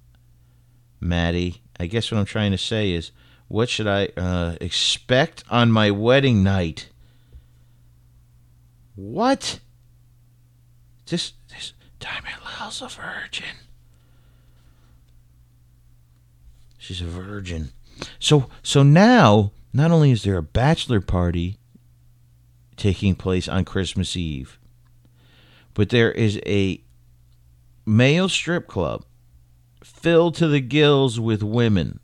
Maddie. 0.99 1.61
I 1.79 1.87
guess 1.87 2.11
what 2.11 2.19
I'm 2.19 2.25
trying 2.25 2.53
to 2.53 2.59
say 2.59 2.93
is, 2.93 3.11
what 3.49 3.69
should 3.69 3.87
I 3.87 4.07
uh, 4.17 4.57
expect 4.63 5.45
on 5.51 5.71
my 5.71 5.91
wedding 5.91 6.43
night? 6.43 6.89
What? 8.95 9.61
This, 11.05 11.35
this 11.51 11.75
Diamond 12.01 12.37
Lil's 12.59 12.81
a 12.81 12.89
virgin. 12.89 13.57
She's 16.79 17.03
a 17.03 17.05
virgin. 17.05 17.73
So, 18.19 18.49
so 18.63 18.83
now, 18.83 19.53
not 19.73 19.91
only 19.91 20.11
is 20.11 20.23
there 20.23 20.37
a 20.37 20.43
bachelor 20.43 21.01
party 21.01 21.59
taking 22.77 23.15
place 23.15 23.49
on 23.49 23.65
Christmas 23.65 24.17
Eve. 24.17 24.59
But 25.75 25.91
there 25.91 26.13
is 26.13 26.41
a 26.45 26.83
male 27.87 28.29
strip 28.29 28.67
club 28.67 29.05
filled 29.83 30.35
to 30.37 30.49
the 30.49 30.61
gills 30.61 31.19
with 31.19 31.43
women 31.43 32.01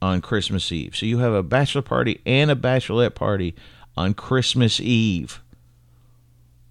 on 0.00 0.20
Christmas 0.20 0.70
Eve. 0.72 0.96
So 0.96 1.06
you 1.06 1.18
have 1.18 1.32
a 1.32 1.42
bachelor 1.42 1.82
party 1.82 2.20
and 2.24 2.50
a 2.50 2.56
bachelorette 2.56 3.14
party 3.14 3.54
on 3.96 4.14
Christmas 4.14 4.80
Eve. 4.80 5.42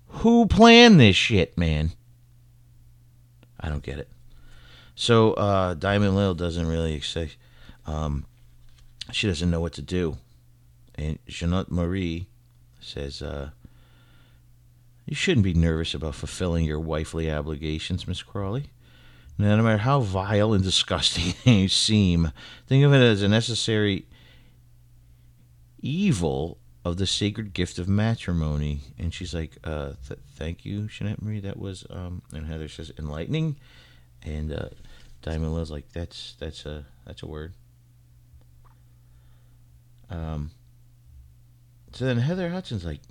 Who 0.07 0.47
planned 0.47 0.99
this 0.99 1.15
shit, 1.15 1.57
man? 1.57 1.91
I 3.59 3.69
don't 3.69 3.83
get 3.83 3.99
it. 3.99 4.09
So 4.95 5.33
uh, 5.33 5.73
Diamond 5.75 6.15
Lil 6.15 6.33
doesn't 6.33 6.67
really 6.67 6.99
say. 7.01 7.31
Um, 7.85 8.25
she 9.11 9.27
doesn't 9.27 9.49
know 9.49 9.61
what 9.61 9.73
to 9.73 9.81
do, 9.81 10.17
and 10.95 11.19
Jeanette 11.27 11.71
Marie 11.71 12.27
says, 12.79 13.21
uh, 13.21 13.51
You 15.05 15.15
shouldn't 15.15 15.43
be 15.43 15.53
nervous 15.53 15.93
about 15.93 16.15
fulfilling 16.15 16.65
your 16.65 16.79
wifely 16.79 17.31
obligations, 17.31 18.07
Miss 18.07 18.23
Crawley. 18.23 18.71
No 19.37 19.55
matter 19.61 19.77
how 19.77 19.99
vile 19.99 20.53
and 20.53 20.63
disgusting 20.63 21.35
they 21.45 21.67
seem, 21.67 22.31
think 22.65 22.83
of 22.83 22.93
it 22.93 23.01
as 23.01 23.21
a 23.21 23.27
necessary 23.27 24.07
evil 25.79 26.57
of 26.83 26.97
the 26.97 27.05
sacred 27.05 27.53
gift 27.53 27.77
of 27.77 27.87
matrimony. 27.87 28.81
And 28.97 29.13
she's 29.13 29.33
like, 29.33 29.57
uh, 29.63 29.93
th- 30.07 30.19
thank 30.35 30.65
you, 30.65 30.87
Jeanette 30.87 31.21
Marie. 31.21 31.39
That 31.41 31.57
was, 31.59 31.85
um, 31.89 32.23
and 32.33 32.47
Heather 32.47 32.67
says, 32.67 32.91
enlightening. 32.97 33.57
And 34.23 34.51
uh, 34.51 34.69
Diamond 35.21 35.53
Lil's 35.53 35.69
like, 35.69 35.91
that's 35.91 36.35
that's 36.39 36.65
a 36.65 36.85
that's 37.05 37.21
a 37.21 37.27
word. 37.27 37.53
Um. 40.09 40.51
So 41.93 42.05
then 42.05 42.17
Heather 42.17 42.49
Hudson's 42.49 42.85
like, 42.85 43.01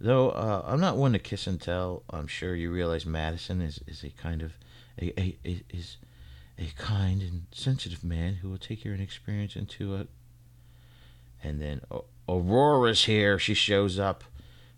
though 0.00 0.30
uh, 0.30 0.64
I'm 0.66 0.80
not 0.80 0.96
one 0.96 1.12
to 1.12 1.18
kiss 1.18 1.46
and 1.46 1.60
tell. 1.60 2.02
I'm 2.10 2.26
sure 2.26 2.54
you 2.54 2.70
realize 2.70 3.06
Madison 3.06 3.60
is, 3.60 3.80
is 3.86 4.02
a 4.02 4.10
kind 4.10 4.42
of 4.42 4.52
a, 5.00 5.18
a, 5.20 5.36
a 5.44 5.62
is 5.70 5.96
a 6.58 6.72
kind 6.76 7.22
and 7.22 7.46
sensitive 7.52 8.04
man 8.04 8.34
who 8.36 8.50
will 8.50 8.58
take 8.58 8.84
your 8.84 8.94
inexperience 8.94 9.56
into 9.56 9.94
a. 9.96 10.06
And 11.42 11.60
then 11.60 11.80
uh, 11.90 12.00
Aurora's 12.28 13.04
here. 13.04 13.38
She 13.38 13.54
shows 13.54 13.98
up. 13.98 14.24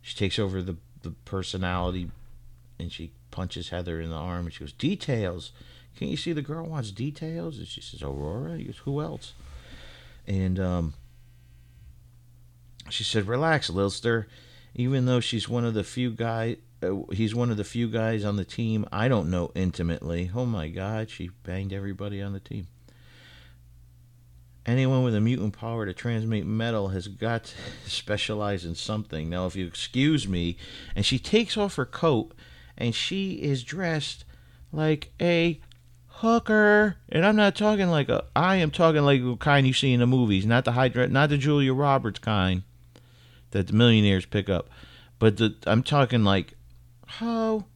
She 0.01 0.17
takes 0.17 0.39
over 0.39 0.63
the 0.63 0.77
the 1.03 1.11
personality, 1.25 2.11
and 2.79 2.93
she 2.93 3.13
punches 3.31 3.71
Heather 3.71 4.01
in 4.01 4.11
the 4.11 4.17
arm. 4.17 4.47
And 4.47 4.53
she 4.53 4.61
goes, 4.61 4.73
"Details. 4.73 5.53
Can't 5.99 6.11
you 6.11 6.17
see 6.17 6.33
the 6.33 6.43
girl 6.43 6.67
wants 6.67 6.91
details?" 6.91 7.59
And 7.59 7.67
she 7.67 7.81
says, 7.81 8.03
"Aurora." 8.03 8.59
"Who 8.85 9.01
else?" 9.01 9.35
And 10.27 10.61
um, 10.61 10.95
she 12.89 13.05
said, 13.05 13.27
"Relax, 13.27 13.71
Lilster. 13.71 14.27
Even 14.75 15.05
though 15.05 15.21
she's 15.21 15.49
one 15.49 15.65
of 15.65 15.75
the 15.75 15.85
few 15.85 16.11
guys, 16.11 16.57
uh, 16.83 17.03
he's 17.13 17.35
one 17.35 17.51
of 17.51 17.59
the 17.59 17.65
few 17.65 17.89
guys 17.89 18.25
on 18.25 18.37
the 18.37 18.45
team 18.45 18.87
I 18.91 19.07
don't 19.07 19.31
know 19.31 19.53
intimately. 19.55 20.31
Oh 20.35 20.47
my 20.47 20.69
God, 20.69 21.11
she 21.11 21.31
banged 21.43 21.73
everybody 21.73 22.23
on 22.23 22.33
the 22.33 22.41
team." 22.41 22.67
Anyone 24.65 25.03
with 25.03 25.17
a 25.17 25.21
mutant 25.21 25.57
power 25.59 25.87
to 25.87 25.93
transmute 25.93 26.47
metal 26.47 26.89
has 26.89 27.09
got 27.09 27.45
to 27.45 27.57
specialize 27.91 28.65
in 28.65 28.75
something. 28.75 29.29
Now, 29.29 29.47
if 29.47 29.57
you 29.57 29.67
excuse 29.67 30.29
me, 30.29 30.57
and 30.95 31.05
she 31.05 31.19
takes 31.19 31.57
off 31.57 31.75
her 31.75 31.87
coat, 31.87 32.33
and 32.79 32.95
she 32.95 33.33
is 33.43 33.65
dressed 33.65 34.25
like 34.73 35.13
a 35.21 35.61
hooker, 36.07 36.97
and 37.09 37.27
I'm 37.27 37.37
not 37.37 37.57
talking 37.57 37.89
like 37.89 38.09
a. 38.09 38.25
I 38.37 38.57
am 38.57 38.71
talking 38.71 39.03
like 39.03 39.23
the 39.23 39.37
kind 39.37 39.67
you 39.67 39.73
see 39.73 39.93
in 39.93 40.01
the 40.01 40.07
movies, 40.07 40.47
not 40.47 40.65
the 40.65 40.73
high, 40.73 40.89
not 40.89 41.29
the 41.29 41.39
Julia 41.39 41.75
Roberts 41.75 42.21
kind 42.21 42.63
that 43.53 43.69
the 43.69 43.73
millionaires 43.73 44.27
pick 44.27 44.49
up, 44.51 44.69
but 45.19 45.37
the 45.37 45.55
I'm 45.67 45.83
talking 45.83 46.25
like, 46.25 46.55
ho. 47.07 47.67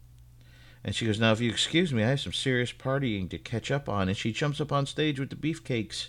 And 0.85 0.95
she 0.95 1.07
goes, 1.07 1.19
now 1.19 1.33
if 1.33 1.41
you 1.41 1.51
excuse 1.51 1.93
me, 1.93 2.05
I 2.05 2.11
have 2.11 2.21
some 2.21 2.33
serious 2.33 2.73
partying 2.73 3.29
to 3.31 3.39
catch 3.39 3.73
up 3.73 3.89
on. 3.89 4.09
And 4.09 4.17
she 4.17 4.33
jumps 4.33 4.61
up 4.61 4.71
on 4.71 4.87
stage 4.87 5.19
with 5.19 5.31
the 5.31 5.37
beefcakes, 5.37 6.09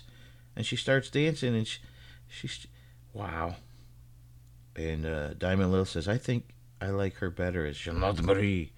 and 0.54 0.64
she 0.64 0.76
starts 0.76 1.10
dancing, 1.10 1.56
and 1.56 1.66
she, 1.66 1.80
she's, 2.28 2.66
wow. 3.12 3.56
And 4.76 5.04
uh, 5.04 5.34
Diamond 5.34 5.72
Lil 5.72 5.84
says, 5.84 6.06
I 6.06 6.16
think 6.16 6.50
I 6.80 6.90
like 6.90 7.16
her 7.16 7.28
better 7.28 7.66
as 7.66 7.76
Jeanette 7.76 8.22
Marie. 8.22 8.72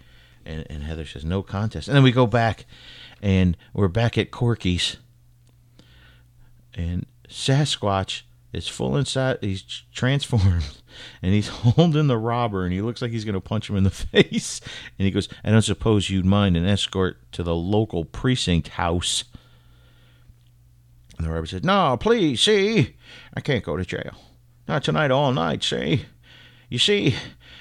And, 0.46 0.66
and 0.70 0.82
Heather 0.82 1.04
says, 1.04 1.22
no 1.22 1.42
contest. 1.42 1.86
And 1.86 1.94
then 1.94 2.02
we 2.02 2.12
go 2.12 2.26
back, 2.26 2.64
and 3.20 3.58
we're 3.74 3.88
back 3.88 4.16
at 4.16 4.30
Corky's. 4.30 4.96
And 6.72 7.04
Sasquatch 7.28 8.22
is 8.52 8.68
full 8.68 8.96
inside. 8.96 9.38
He's 9.40 9.62
transformed, 9.92 10.64
and 11.22 11.32
he's 11.32 11.48
holding 11.76 12.06
the 12.06 12.18
robber, 12.18 12.64
and 12.64 12.72
he 12.72 12.80
looks 12.80 13.02
like 13.02 13.10
he's 13.10 13.24
going 13.24 13.34
to 13.34 13.40
punch 13.40 13.70
him 13.70 13.76
in 13.76 13.84
the 13.84 13.90
face. 13.90 14.60
And 14.98 15.06
he 15.06 15.10
goes, 15.10 15.28
"I 15.44 15.50
don't 15.50 15.62
suppose 15.62 16.10
you'd 16.10 16.24
mind 16.24 16.56
an 16.56 16.66
escort 16.66 17.18
to 17.32 17.42
the 17.42 17.54
local 17.54 18.04
precinct 18.04 18.68
house." 18.68 19.24
And 21.16 21.26
the 21.26 21.32
robber 21.32 21.46
says, 21.46 21.64
"No, 21.64 21.96
please. 21.98 22.40
See, 22.40 22.96
I 23.34 23.40
can't 23.40 23.64
go 23.64 23.76
to 23.76 23.84
jail. 23.84 24.14
Not 24.66 24.84
tonight. 24.84 25.10
All 25.10 25.32
night. 25.32 25.62
See, 25.62 26.06
you 26.68 26.78
see, 26.78 27.14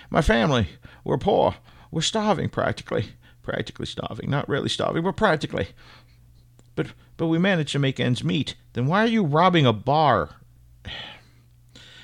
my 0.09 0.21
family. 0.21 0.67
We're 1.03 1.17
poor. 1.17 1.55
We're 1.91 2.01
starving, 2.01 2.49
practically. 2.49 3.09
Practically 3.41 3.85
starving. 3.85 4.29
Not 4.29 4.49
really 4.49 4.69
starving, 4.69 5.03
but 5.03 5.17
practically." 5.17 5.69
But, 6.75 6.93
but 7.17 7.27
we 7.27 7.37
managed 7.37 7.73
to 7.73 7.79
make 7.79 7.99
ends 7.99 8.23
meet. 8.23 8.55
Then 8.71 8.85
why 8.85 9.03
are 9.03 9.07
you 9.07 9.25
robbing 9.25 9.65
a 9.65 9.73
bar? 9.73 10.29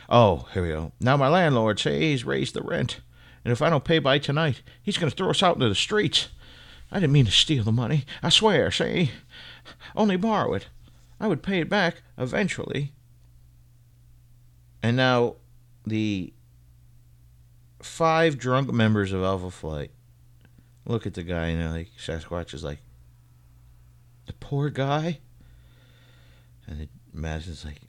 Oh, 0.10 0.48
here 0.54 0.64
we 0.64 0.70
go. 0.70 0.92
Now 1.00 1.18
my 1.18 1.28
landlord 1.28 1.80
say 1.80 2.00
he's 2.00 2.24
raised 2.24 2.54
the 2.54 2.62
rent, 2.62 3.02
and 3.44 3.52
if 3.52 3.62
I 3.62 3.70
don't 3.70 3.84
pay 3.84 4.00
by 4.00 4.20
tonight, 4.20 4.62
he's 4.82 4.98
going 4.98 5.10
to 5.10 5.16
throw 5.16 5.30
us 5.30 5.44
out 5.44 5.56
into 5.56 5.70
the 5.70 5.76
streets. 5.76 6.30
I 6.92 7.00
didn't 7.00 7.14
mean 7.14 7.26
to 7.26 7.32
steal 7.32 7.64
the 7.64 7.72
money. 7.72 8.06
I 8.22 8.30
swear, 8.30 8.70
see? 8.72 9.12
Only 9.96 10.18
borrow 10.18 10.54
it. 10.54 10.68
I 11.20 11.28
would 11.28 11.44
pay 11.44 11.60
it 11.60 11.70
back 11.70 12.04
eventually. 12.18 12.94
And 14.84 14.98
now 14.98 15.36
the 15.86 16.34
five 17.82 18.38
drunk 18.38 18.72
members 18.72 19.12
of 19.12 19.24
Alpha 19.24 19.50
Flight 19.50 19.92
look 20.86 21.08
at 21.08 21.16
the 21.16 21.24
guy 21.24 21.48
and 21.48 21.62
they're 21.62 21.70
like, 21.70 21.90
Sasquatch 21.98 22.54
is 22.54 22.64
like, 22.64 22.80
the 24.28 24.34
poor 24.34 24.70
guy? 24.70 25.20
And 26.68 26.82
the, 26.82 26.88
Madison's 27.14 27.66
like, 27.66 27.82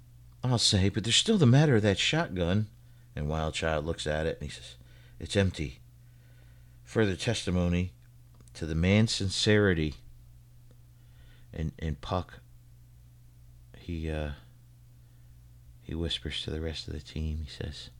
I'll 0.46 0.58
say, 0.58 0.88
but 0.88 1.04
there's 1.04 1.16
still 1.16 1.38
the 1.38 1.46
matter 1.46 1.76
of 1.76 1.82
that 1.82 1.98
shotgun. 1.98 2.68
And 3.14 3.28
Wildchild 3.28 3.84
looks 3.84 4.06
at 4.06 4.26
it 4.26 4.38
and 4.40 4.50
he 4.50 4.54
says, 4.54 4.76
It's 5.18 5.36
empty. 5.36 5.80
Further 6.84 7.16
testimony 7.16 7.92
to 8.54 8.66
the 8.66 8.74
man's 8.74 9.12
sincerity. 9.12 9.94
And 11.52 11.72
and 11.78 12.00
Puck 12.00 12.40
he 13.86 14.10
uh 14.10 14.30
he 15.82 15.94
whispers 15.94 16.42
to 16.42 16.50
the 16.50 16.60
rest 16.60 16.88
of 16.88 16.94
the 16.94 17.00
team, 17.00 17.38
he 17.44 17.48
says, 17.48 17.90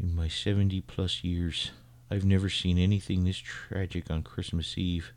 In 0.00 0.14
my 0.14 0.28
seventy 0.28 0.80
plus 0.80 1.24
years, 1.24 1.72
I've 2.08 2.24
never 2.24 2.48
seen 2.48 2.78
anything 2.78 3.24
this 3.24 3.38
tragic 3.38 4.08
on 4.08 4.22
Christmas 4.22 4.78
Eve. 4.78 5.12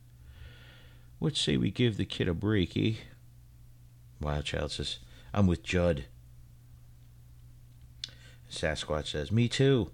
What 1.19 1.35
say 1.35 1.57
we 1.57 1.69
give 1.69 1.97
the 1.97 2.05
kid 2.05 2.27
a 2.27 2.33
break, 2.33 2.75
eh? 2.75 2.93
Wildchild 4.19 4.71
says, 4.71 4.97
I'm 5.33 5.47
with 5.47 5.63
Judd. 5.63 6.05
Sasquatch 8.49 9.11
says, 9.11 9.31
Me 9.31 9.47
too. 9.47 9.91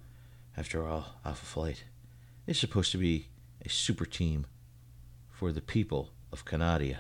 After 0.58 0.88
all, 0.88 1.18
Alpha 1.26 1.46
Flight 1.46 1.84
is 2.48 2.58
supposed 2.58 2.92
to 2.94 2.98
be 2.98 3.28
a 3.64 3.70
super 3.70 4.06
team 4.06 4.46
for 5.30 5.52
the 5.52 5.62
people 5.62 6.12
of 6.32 6.46
Canadia. 6.46 7.00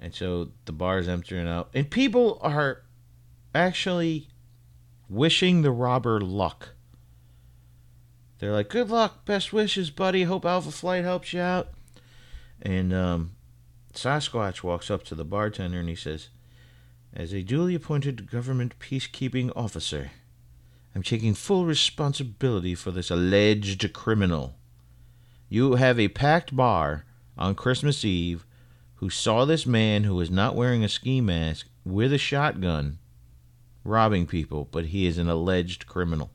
And 0.00 0.14
so 0.14 0.50
the 0.64 0.72
bar 0.72 0.98
is 0.98 1.08
emptying 1.08 1.48
out. 1.48 1.70
And 1.74 1.90
people 1.90 2.38
are 2.42 2.82
actually 3.54 4.28
wishing 5.08 5.62
the 5.62 5.70
robber 5.70 6.20
luck. 6.20 6.70
They're 8.38 8.52
like, 8.52 8.68
Good 8.68 8.90
luck, 8.90 9.24
best 9.24 9.52
wishes, 9.52 9.90
buddy. 9.90 10.24
Hope 10.24 10.44
Alpha 10.44 10.70
Flight 10.70 11.04
helps 11.04 11.32
you 11.32 11.40
out. 11.40 11.68
And 12.62 12.92
um, 12.92 13.35
Sasquatch 13.96 14.62
walks 14.62 14.90
up 14.90 15.02
to 15.04 15.14
the 15.14 15.24
bartender 15.24 15.80
and 15.80 15.88
he 15.88 15.94
says, 15.94 16.28
As 17.12 17.32
a 17.32 17.42
duly 17.42 17.74
appointed 17.74 18.30
government 18.30 18.78
peacekeeping 18.78 19.50
officer, 19.56 20.10
I'm 20.94 21.02
taking 21.02 21.34
full 21.34 21.66
responsibility 21.66 22.74
for 22.74 22.90
this 22.90 23.10
alleged 23.10 23.92
criminal. 23.92 24.54
You 25.48 25.74
have 25.74 26.00
a 26.00 26.08
packed 26.08 26.56
bar 26.56 27.04
on 27.36 27.54
Christmas 27.54 28.04
Eve 28.04 28.46
who 28.96 29.10
saw 29.10 29.44
this 29.44 29.66
man 29.66 30.04
who 30.04 30.14
was 30.14 30.30
not 30.30 30.56
wearing 30.56 30.82
a 30.82 30.88
ski 30.88 31.20
mask 31.20 31.66
with 31.84 32.12
a 32.12 32.18
shotgun 32.18 32.98
robbing 33.84 34.26
people, 34.26 34.68
but 34.70 34.86
he 34.86 35.06
is 35.06 35.18
an 35.18 35.28
alleged 35.28 35.86
criminal. 35.86 36.30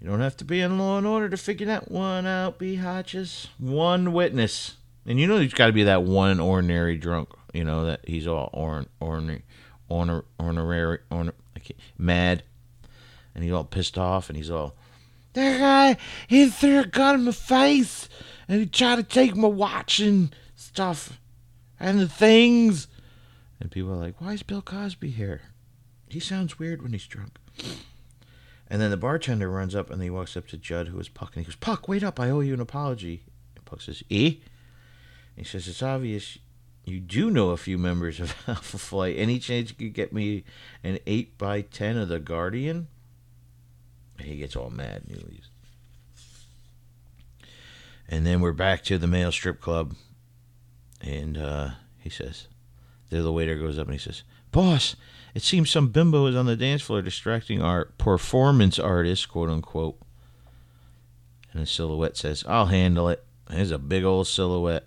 You 0.00 0.08
don't 0.08 0.20
have 0.20 0.36
to 0.38 0.44
be 0.44 0.60
in 0.60 0.78
law 0.78 0.98
and 0.98 1.06
order 1.06 1.28
to 1.28 1.36
figure 1.36 1.66
that 1.66 1.90
one 1.90 2.26
out, 2.26 2.58
B. 2.58 2.76
Hodges. 2.76 3.48
One 3.58 4.12
witness. 4.12 4.76
And 5.06 5.20
you 5.20 5.26
know 5.26 5.38
he's 5.38 5.54
got 5.54 5.66
to 5.66 5.72
be 5.72 5.84
that 5.84 6.02
one 6.02 6.40
ordinary 6.40 6.96
drunk, 6.96 7.30
you 7.52 7.64
know, 7.64 7.84
that 7.86 8.00
he's 8.08 8.26
all 8.26 8.50
orn, 8.52 8.86
ornery, 9.00 9.42
honor, 9.90 10.24
honorary, 10.38 11.00
honor, 11.10 11.34
mad. 11.98 12.42
And 13.34 13.44
he's 13.44 13.52
all 13.52 13.64
pissed 13.64 13.98
off 13.98 14.28
and 14.28 14.36
he's 14.36 14.50
all, 14.50 14.76
that 15.34 15.58
guy, 15.58 16.00
he 16.28 16.48
threw 16.48 16.80
a 16.80 16.86
gun 16.86 17.16
in 17.16 17.24
my 17.24 17.32
face 17.32 18.08
and 18.48 18.60
he 18.60 18.66
tried 18.66 18.96
to 18.96 19.02
take 19.02 19.34
my 19.36 19.48
watch 19.48 19.98
and 19.98 20.34
stuff 20.54 21.20
and 21.78 21.98
the 21.98 22.08
things. 22.08 22.88
And 23.60 23.70
people 23.70 23.92
are 23.92 23.96
like, 23.96 24.20
why 24.20 24.32
is 24.32 24.42
Bill 24.42 24.62
Cosby 24.62 25.10
here? 25.10 25.42
He 26.08 26.20
sounds 26.20 26.58
weird 26.58 26.82
when 26.82 26.92
he's 26.92 27.06
drunk. 27.06 27.38
And 28.68 28.80
then 28.80 28.90
the 28.90 28.96
bartender 28.96 29.50
runs 29.50 29.74
up 29.74 29.90
and 29.90 30.02
he 30.02 30.10
walks 30.10 30.36
up 30.36 30.46
to 30.48 30.56
Judd, 30.56 30.88
who 30.88 30.98
is 30.98 31.08
Puck, 31.08 31.32
and 31.34 31.44
he 31.44 31.50
goes, 31.50 31.56
Puck, 31.56 31.88
wait 31.88 32.02
up, 32.02 32.18
I 32.18 32.30
owe 32.30 32.40
you 32.40 32.54
an 32.54 32.60
apology. 32.60 33.24
And 33.56 33.64
Puck 33.64 33.82
says, 33.82 34.02
E? 34.08 34.40
He 35.36 35.44
says, 35.44 35.66
It's 35.68 35.82
obvious 35.82 36.38
you 36.84 37.00
do 37.00 37.30
know 37.30 37.50
a 37.50 37.56
few 37.56 37.78
members 37.78 38.20
of 38.20 38.34
Alpha 38.46 38.78
Flight. 38.78 39.16
Any 39.18 39.38
chance 39.38 39.70
you 39.70 39.76
could 39.76 39.94
get 39.94 40.12
me 40.12 40.44
an 40.82 40.98
8 41.06 41.38
by 41.38 41.62
10 41.62 41.96
of 41.96 42.08
The 42.08 42.18
Guardian? 42.18 42.88
And 44.18 44.28
he 44.28 44.36
gets 44.36 44.54
all 44.54 44.70
mad 44.70 45.02
and 45.06 45.16
he 45.16 45.24
leaves. 45.24 45.48
And 48.08 48.26
then 48.26 48.40
we're 48.40 48.52
back 48.52 48.84
to 48.84 48.98
the 48.98 49.06
male 49.06 49.32
strip 49.32 49.60
club. 49.60 49.94
And 51.00 51.38
uh, 51.38 51.70
he 51.98 52.10
says, 52.10 52.48
there 53.10 53.22
the 53.22 53.32
waiter 53.32 53.56
goes 53.56 53.78
up 53.78 53.86
and 53.86 53.94
he 53.94 53.98
says, 53.98 54.22
Boss, 54.52 54.94
it 55.34 55.42
seems 55.42 55.70
some 55.70 55.88
bimbo 55.88 56.26
is 56.26 56.36
on 56.36 56.46
the 56.46 56.54
dance 56.54 56.82
floor 56.82 57.02
distracting 57.02 57.60
our 57.60 57.86
performance 57.98 58.78
artist, 58.78 59.28
quote 59.28 59.50
unquote. 59.50 59.98
And 61.52 61.62
the 61.62 61.66
silhouette 61.66 62.16
says, 62.16 62.44
I'll 62.46 62.66
handle 62.66 63.08
it. 63.08 63.24
There's 63.48 63.70
a 63.70 63.78
big 63.78 64.04
old 64.04 64.26
silhouette. 64.26 64.86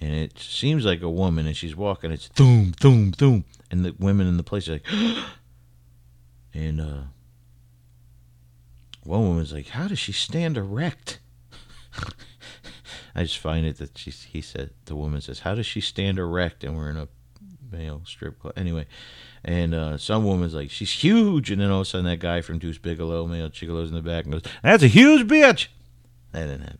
And 0.00 0.14
it 0.14 0.38
seems 0.38 0.84
like 0.84 1.02
a 1.02 1.10
woman, 1.10 1.46
and 1.46 1.56
she's 1.56 1.74
walking. 1.74 2.12
It's 2.12 2.28
thoom, 2.28 2.72
thoom, 2.72 3.12
thoom. 3.12 3.44
And 3.70 3.84
the 3.84 3.94
women 3.98 4.26
in 4.26 4.36
the 4.36 4.42
place 4.42 4.68
are 4.68 4.74
like, 4.74 4.86
and 6.54 6.80
uh, 6.80 7.02
one 9.04 9.28
woman's 9.28 9.52
like, 9.52 9.68
How 9.68 9.88
does 9.88 9.98
she 9.98 10.12
stand 10.12 10.56
erect? 10.56 11.20
I 13.14 13.22
just 13.22 13.38
find 13.38 13.64
it 13.64 13.78
that 13.78 13.96
she, 13.96 14.10
he 14.10 14.42
said, 14.42 14.70
the 14.84 14.94
woman 14.94 15.20
says, 15.20 15.40
How 15.40 15.54
does 15.54 15.66
she 15.66 15.80
stand 15.80 16.18
erect? 16.18 16.62
And 16.62 16.76
we're 16.76 16.90
in 16.90 16.98
a 16.98 17.08
male 17.72 18.02
strip 18.04 18.38
club. 18.38 18.54
Anyway, 18.56 18.86
and 19.44 19.74
uh, 19.74 19.96
some 19.96 20.24
woman's 20.24 20.54
like, 20.54 20.70
she's 20.70 20.90
huge. 20.90 21.50
And 21.50 21.60
then 21.60 21.70
all 21.70 21.80
of 21.80 21.86
a 21.86 21.90
sudden, 21.90 22.06
that 22.06 22.18
guy 22.18 22.40
from 22.40 22.58
Deuce 22.58 22.78
Bigalow, 22.78 23.26
male 23.26 23.48
Gigolo's 23.48 23.88
in 23.88 23.94
the 23.94 24.02
back, 24.02 24.24
and 24.24 24.32
goes, 24.32 24.42
That's 24.62 24.82
a 24.82 24.88
huge 24.88 25.26
bitch. 25.26 25.68
That 26.32 26.46
didn't 26.46 26.62
happen. 26.62 26.78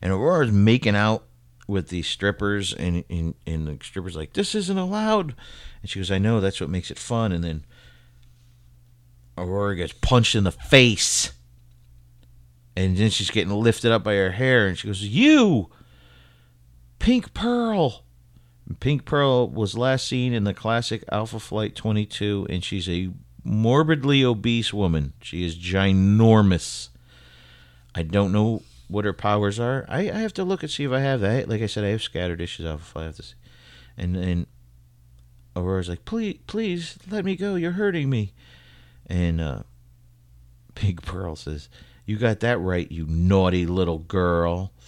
And 0.00 0.12
Aurora's 0.12 0.52
making 0.52 0.94
out 0.96 1.24
with 1.66 1.88
these 1.88 2.06
strippers, 2.06 2.72
and, 2.72 3.04
and, 3.08 3.34
and 3.46 3.66
the 3.66 3.78
strippers 3.84 4.16
like, 4.16 4.32
This 4.32 4.54
isn't 4.54 4.78
allowed. 4.78 5.34
And 5.80 5.90
she 5.90 5.98
goes, 5.98 6.10
I 6.10 6.18
know, 6.18 6.40
that's 6.40 6.60
what 6.60 6.70
makes 6.70 6.90
it 6.90 6.98
fun. 6.98 7.32
And 7.32 7.42
then 7.42 7.64
Aurora 9.36 9.76
gets 9.76 9.92
punched 9.92 10.34
in 10.34 10.44
the 10.44 10.52
face. 10.52 11.32
And 12.76 12.96
then 12.96 13.10
she's 13.10 13.30
getting 13.30 13.52
lifted 13.52 13.92
up 13.92 14.02
by 14.02 14.14
her 14.14 14.32
hair, 14.32 14.66
and 14.66 14.78
she 14.78 14.86
goes, 14.86 15.02
You! 15.02 15.70
Pink 16.98 17.34
Pearl! 17.34 18.04
Pink 18.80 19.04
Pearl 19.04 19.48
was 19.48 19.76
last 19.76 20.06
seen 20.06 20.32
in 20.32 20.44
the 20.44 20.54
classic 20.54 21.04
Alpha 21.10 21.38
Flight 21.38 21.74
22, 21.74 22.46
and 22.48 22.64
she's 22.64 22.88
a 22.88 23.10
morbidly 23.44 24.24
obese 24.24 24.72
woman. 24.72 25.12
She 25.20 25.44
is 25.44 25.58
ginormous. 25.58 26.88
I 27.94 28.02
don't 28.02 28.32
know 28.32 28.62
what 28.92 29.04
her 29.04 29.12
powers 29.12 29.58
are. 29.58 29.84
I, 29.88 30.00
I 30.10 30.18
have 30.18 30.34
to 30.34 30.44
look 30.44 30.62
and 30.62 30.70
see 30.70 30.84
if 30.84 30.92
I 30.92 31.00
have 31.00 31.20
that. 31.20 31.48
Like 31.48 31.62
I 31.62 31.66
said, 31.66 31.84
I 31.84 31.88
have 31.88 32.02
scattered 32.02 32.40
issues 32.40 32.66
Flight. 32.80 33.02
I 33.02 33.06
have 33.06 33.16
to 33.16 33.22
see. 33.22 33.34
And 33.96 34.16
and 34.16 34.46
Aurora's 35.56 35.88
like, 35.88 36.04
please, 36.04 36.38
please 36.46 36.98
let 37.10 37.24
me 37.24 37.36
go. 37.36 37.56
You're 37.56 37.72
hurting 37.72 38.08
me. 38.08 38.32
And 39.06 39.40
uh, 39.40 39.62
Pink 40.74 41.02
Pearl 41.02 41.36
says, 41.36 41.68
"You 42.06 42.16
got 42.16 42.40
that 42.40 42.60
right, 42.60 42.90
you 42.90 43.06
naughty 43.06 43.66
little 43.66 43.98
girl." 43.98 44.72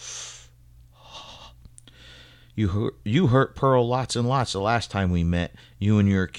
You 2.57 2.69
hurt, 2.69 2.95
you 3.05 3.27
hurt 3.27 3.57
Pearl 3.57 3.88
lots 3.88 4.14
and 4.14 4.29
lots 4.29 4.53
the 4.53 4.61
last 4.61 4.88
time 4.88 5.11
we 5.11 5.25
met. 5.25 5.57
You 5.81 5.99
and 5.99 6.09
your 6.09 6.31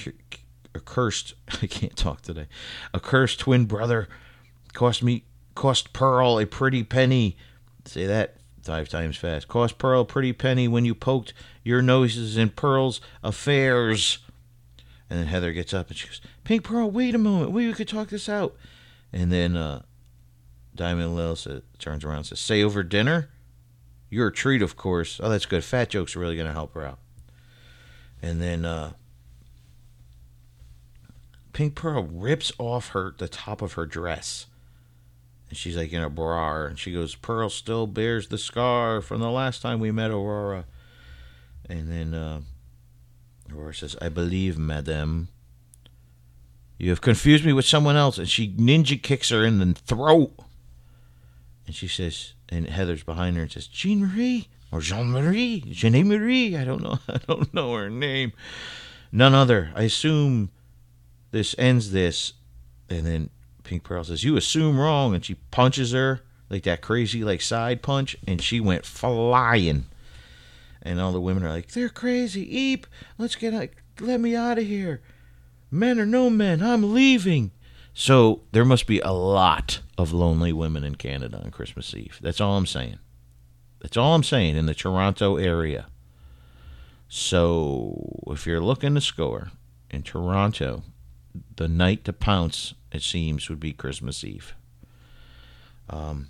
accursed 0.73 1.33
I 1.61 1.67
can't 1.67 1.97
talk 1.97 2.21
today. 2.21 2.47
Accursed 2.93 3.41
twin 3.41 3.65
brother 3.65 4.07
cost 4.71 5.03
me 5.03 5.25
cost 5.55 5.93
Pearl 5.93 6.39
a 6.39 6.45
pretty 6.45 6.83
penny. 6.83 7.37
Say 7.85 8.05
that 8.05 8.37
five 8.63 8.89
times 8.89 9.15
fast. 9.15 9.47
Cost 9.47 9.77
Pearl 9.77 10.01
a 10.01 10.05
pretty 10.05 10.33
penny 10.33 10.67
when 10.67 10.85
you 10.85 10.95
poked 10.95 11.33
your 11.63 11.81
noses 11.81 12.35
in 12.35 12.49
Pearl's 12.49 12.99
affairs. 13.23 14.17
And 15.09 15.19
then 15.19 15.27
Heather 15.27 15.53
gets 15.53 15.73
up 15.73 15.89
and 15.89 15.97
she 15.97 16.07
goes, 16.07 16.21
Pink 16.43 16.63
Pearl, 16.63 16.89
wait 16.89 17.13
a 17.13 17.19
moment. 17.19 17.51
We 17.51 17.71
could 17.73 17.87
talk 17.87 18.09
this 18.09 18.27
out. 18.27 18.55
And 19.13 19.31
then 19.31 19.55
uh, 19.55 19.83
Diamond 20.73 21.15
Lil 21.15 21.37
turns 21.77 22.03
around 22.03 22.17
and 22.17 22.25
says, 22.25 22.39
Say 22.39 22.63
over 22.63 22.83
dinner? 22.83 23.29
You're 24.09 24.27
a 24.27 24.33
treat, 24.33 24.61
of 24.61 24.75
course. 24.75 25.19
Oh, 25.21 25.29
that's 25.29 25.45
good. 25.45 25.63
Fat 25.63 25.89
jokes 25.89 26.15
are 26.15 26.19
really 26.19 26.35
going 26.35 26.47
to 26.47 26.53
help 26.53 26.73
her 26.73 26.85
out. 26.85 26.99
And 28.21 28.41
then 28.41 28.65
uh, 28.65 28.93
Pink 31.53 31.75
Pearl 31.75 32.03
rips 32.03 32.51
off 32.57 32.89
her 32.89 33.13
the 33.17 33.27
top 33.27 33.61
of 33.61 33.73
her 33.73 33.85
dress. 33.85 34.47
And 35.49 35.57
she's 35.57 35.77
like 35.77 35.93
in 35.93 36.01
a 36.01 36.09
bra. 36.09 36.65
And 36.65 36.79
she 36.79 36.91
goes, 36.91 37.15
Pearl 37.15 37.49
still 37.49 37.87
bears 37.87 38.27
the 38.27 38.37
scar 38.37 39.01
from 39.01 39.21
the 39.21 39.29
last 39.29 39.61
time 39.61 39.79
we 39.79 39.91
met 39.91 40.11
Aurora. 40.11 40.65
And 41.69 41.91
then 41.91 42.13
uh, 42.13 42.41
Aurora 43.53 43.73
says, 43.73 43.95
I 44.01 44.09
believe, 44.09 44.57
madame. 44.57 45.29
You 46.77 46.89
have 46.89 47.01
confused 47.01 47.45
me 47.45 47.53
with 47.53 47.65
someone 47.65 47.95
else. 47.95 48.17
And 48.17 48.29
she 48.29 48.49
ninja 48.49 49.01
kicks 49.01 49.29
her 49.29 49.43
in 49.45 49.59
the 49.59 49.73
throat. 49.73 50.33
And 51.65 51.75
she 51.75 51.87
says, 51.87 52.33
and 52.49 52.67
Heather's 52.67 53.03
behind 53.03 53.37
her 53.37 53.43
and 53.43 53.51
says, 53.51 53.67
Jean 53.67 54.01
Marie 54.01 54.47
or 54.71 54.81
Jean 54.81 55.11
Marie, 55.11 55.61
Jeanne 55.71 56.07
Marie. 56.07 56.55
I 56.55 56.63
don't 56.63 56.81
know. 56.81 56.99
I 57.07 57.17
don't 57.27 57.53
know 57.53 57.73
her 57.75 57.89
name. 57.89 58.33
None 59.11 59.33
other. 59.33 59.71
I 59.75 59.83
assume 59.83 60.51
this 61.31 61.55
ends 61.57 61.91
this. 61.91 62.33
And 62.89 63.05
then 63.05 63.29
Pink 63.65 63.83
Pearl 63.83 64.03
says, 64.03 64.23
You 64.23 64.37
assume 64.37 64.79
wrong. 64.79 65.13
And 65.13 65.25
she 65.25 65.35
punches 65.51 65.91
her 65.91 66.21
like 66.49 66.63
that 66.63 66.81
crazy, 66.81 67.23
like 67.23 67.41
side 67.41 67.81
punch. 67.81 68.15
And 68.25 68.41
she 68.41 68.59
went 68.59 68.85
flying. 68.85 69.85
And 70.81 71.01
all 71.01 71.11
the 71.11 71.19
women 71.19 71.43
are 71.43 71.51
like, 71.51 71.71
They're 71.71 71.89
crazy. 71.89 72.57
Eep. 72.57 72.87
Let's 73.17 73.35
get, 73.35 73.53
out. 73.53 73.69
let 73.99 74.19
me 74.19 74.35
out 74.35 74.57
of 74.57 74.65
here. 74.65 75.01
Men 75.69 75.99
or 75.99 76.05
no 76.05 76.29
men, 76.29 76.63
I'm 76.63 76.93
leaving. 76.93 77.51
So 77.93 78.43
there 78.51 78.65
must 78.65 78.87
be 78.87 78.99
a 78.99 79.11
lot 79.11 79.79
of 79.97 80.13
lonely 80.13 80.53
women 80.53 80.83
in 80.83 80.95
Canada 80.95 81.41
on 81.43 81.51
Christmas 81.51 81.93
Eve. 81.93 82.19
That's 82.21 82.41
all 82.41 82.57
I'm 82.57 82.65
saying. 82.65 82.99
That's 83.81 83.97
all 83.97 84.15
I'm 84.15 84.23
saying 84.23 84.55
in 84.55 84.65
the 84.65 84.73
Toronto 84.73 85.37
area. 85.37 85.87
So 87.07 88.23
if 88.27 88.45
you're 88.45 88.61
looking 88.61 88.95
to 88.95 89.01
score 89.01 89.51
in 89.89 90.03
Toronto, 90.03 90.83
the 91.55 91.67
night 91.67 92.03
to 92.05 92.13
pounce, 92.13 92.73
it 92.95 93.03
seems, 93.03 93.49
would 93.49 93.59
be 93.59 93.73
Christmas 93.73 94.23
Eve. 94.23 94.55
Um, 95.89 96.29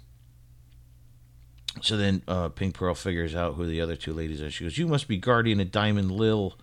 so 1.82 1.98
then 1.98 2.22
uh, 2.28 2.50
Pink 2.50 2.76
Pearl 2.76 2.96
figures 2.96 3.36
out 3.36 3.56
who 3.56 3.66
the 3.66 3.82
other 3.82 3.96
two 3.96 4.14
ladies 4.14 4.42
are. 4.42 4.52
She 4.52 4.64
goes, 4.64 4.78
You 4.78 4.88
must 4.88 5.08
be 5.08 5.18
Guardian 5.18 5.60
of 5.60 5.72
Diamond 5.72 6.12
Lil, 6.12 6.58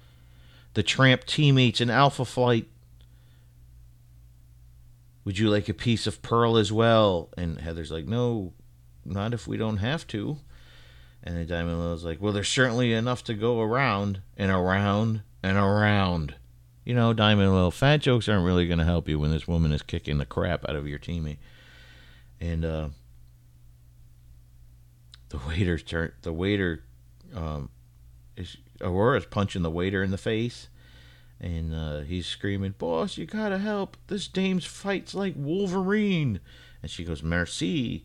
the 0.75 0.83
tramp 0.83 1.25
teammates 1.25 1.81
in 1.81 1.91
Alpha 1.91 2.25
Flight. 2.25 2.69
Would 5.25 5.39
you 5.39 5.51
like 5.51 5.69
a 5.69 5.75
piece 5.75 6.07
of 6.07 6.23
pearl 6.23 6.57
as 6.57 6.73
well? 6.73 7.29
And 7.37 7.61
Heather's 7.61 7.93
like, 7.93 8.07
No, 8.07 8.53
not 9.05 9.35
if 9.35 9.47
we 9.47 9.57
don't 9.57 9.79
have 9.79 10.07
to. 10.09 10.39
And 11.23 11.37
then 11.37 11.47
Diamond 11.47 11.79
Lil's 11.79 12.05
like, 12.05 12.21
Well, 12.21 12.33
there's 12.33 12.49
certainly 12.49 12.93
enough 12.93 13.23
to 13.25 13.35
go 13.35 13.61
around 13.61 14.23
and 14.37 14.51
around 14.51 15.23
and 15.43 15.57
around. 15.57 16.35
You 16.85 16.95
know, 16.95 17.13
Diamond 17.13 17.55
Lil, 17.55 17.71
fat 17.71 17.99
jokes 17.99 18.29
aren't 18.29 18.45
really 18.45 18.67
going 18.67 18.79
to 18.79 18.85
help 18.85 19.09
you 19.09 19.19
when 19.19 19.31
this 19.31 19.47
woman 19.47 19.73
is 19.73 19.83
kicking 19.83 20.19
the 20.19 20.27
crap 20.27 20.69
out 20.69 20.77
of 20.77 20.89
your 20.89 20.99
teammate. 20.99 21.39
And 22.41 22.65
uh, 22.65 22.89
the 25.29 25.39
waiter 25.49 25.79
turn 25.79 26.13
the 26.23 26.33
waiter 26.33 26.83
um, 27.35 27.71
is 28.37 28.57
Aurora's 28.81 29.27
punching 29.27 29.63
the 29.63 29.71
waiter 29.71 30.03
in 30.03 30.11
the 30.11 30.19
face 30.19 30.69
and 31.43 31.75
uh, 31.75 32.01
he's 32.01 32.27
screaming, 32.27 32.75
"Boss, 32.79 33.19
you 33.19 33.27
gotta 33.27 33.59
help! 33.59 33.97
This 34.07 34.29
dame's 34.29 34.65
fights 34.65 35.13
like 35.13 35.35
Wolverine." 35.37 36.41
And 36.81 36.91
she 36.91 37.05
goes, 37.05 37.23
"Merci." 37.23 38.05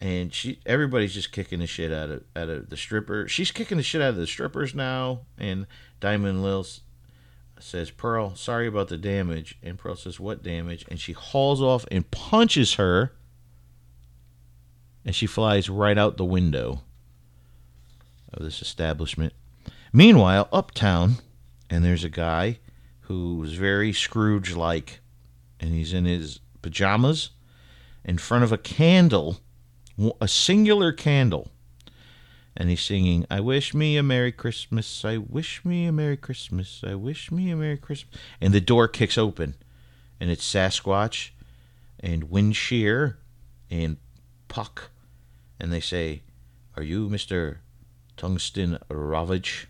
And 0.00 0.34
she, 0.34 0.58
everybody's 0.66 1.14
just 1.14 1.30
kicking 1.30 1.60
the 1.60 1.66
shit 1.66 1.92
out 1.92 2.10
of 2.10 2.24
out 2.34 2.48
of 2.48 2.70
the 2.70 2.76
stripper. 2.76 3.28
She's 3.28 3.52
kicking 3.52 3.76
the 3.76 3.82
shit 3.82 4.00
out 4.00 4.10
of 4.10 4.16
the 4.16 4.26
strippers 4.26 4.74
now. 4.74 5.20
And 5.36 5.66
Diamond 6.00 6.42
Lil 6.42 6.66
says, 7.62 7.90
"Pearl, 7.90 8.34
sorry 8.34 8.66
about 8.66 8.88
the 8.88 8.96
damage." 8.96 9.56
And 9.62 9.78
Pearl 9.78 9.96
says, 9.96 10.20
"What 10.20 10.42
damage?" 10.42 10.84
And 10.88 11.00
she 11.00 11.12
hauls 11.12 11.62
off 11.62 11.84
and 11.90 12.10
punches 12.10 12.74
her. 12.74 13.12
And 15.04 15.14
she 15.14 15.26
flies 15.26 15.68
right 15.68 15.98
out 15.98 16.16
the 16.16 16.24
window 16.24 16.82
of 18.32 18.42
this 18.42 18.62
establishment. 18.62 19.32
Meanwhile, 19.92 20.48
uptown, 20.52 21.16
and 21.68 21.84
there's 21.84 22.04
a 22.04 22.08
guy 22.08 22.58
who's 23.02 23.54
very 23.54 23.92
Scrooge 23.92 24.54
like, 24.54 25.00
and 25.60 25.72
he's 25.72 25.92
in 25.92 26.04
his 26.04 26.40
pajamas 26.62 27.30
in 28.04 28.18
front 28.18 28.44
of 28.44 28.52
a 28.52 28.58
candle, 28.58 29.40
a 30.20 30.28
singular 30.28 30.92
candle. 30.92 31.50
And 32.56 32.68
he's 32.68 32.82
singing, 32.82 33.26
I 33.30 33.40
wish 33.40 33.72
me 33.72 33.96
a 33.96 34.02
Merry 34.02 34.32
Christmas, 34.32 35.04
I 35.04 35.16
wish 35.16 35.64
me 35.64 35.86
a 35.86 35.92
Merry 35.92 36.16
Christmas, 36.18 36.82
I 36.86 36.94
wish 36.94 37.32
me 37.32 37.50
a 37.50 37.56
Merry 37.56 37.78
Christmas. 37.78 38.20
And 38.40 38.52
the 38.52 38.60
door 38.60 38.88
kicks 38.88 39.16
open, 39.16 39.54
and 40.20 40.30
it's 40.30 40.44
Sasquatch 40.44 41.30
and 42.00 42.30
Windshear 42.30 43.16
and 43.70 43.96
Puck. 44.48 44.90
And 45.58 45.72
they 45.72 45.80
say, 45.80 46.22
Are 46.76 46.82
you 46.82 47.08
Mr. 47.08 47.58
Tungsten 48.16 48.78
Ravage? 48.90 49.68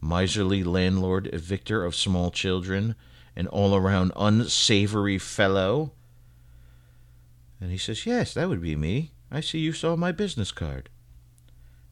miserly 0.00 0.64
landlord, 0.64 1.30
evictor 1.32 1.86
of 1.86 1.94
small 1.94 2.30
children, 2.30 2.94
an 3.36 3.46
all 3.48 3.74
around 3.74 4.12
unsavory 4.16 5.18
fellow? 5.18 5.92
And 7.60 7.70
he 7.70 7.78
says, 7.78 8.06
Yes, 8.06 8.34
that 8.34 8.48
would 8.48 8.62
be 8.62 8.76
me. 8.76 9.12
I 9.30 9.40
see 9.40 9.58
you 9.58 9.72
saw 9.72 9.96
my 9.96 10.12
business 10.12 10.50
card. 10.52 10.88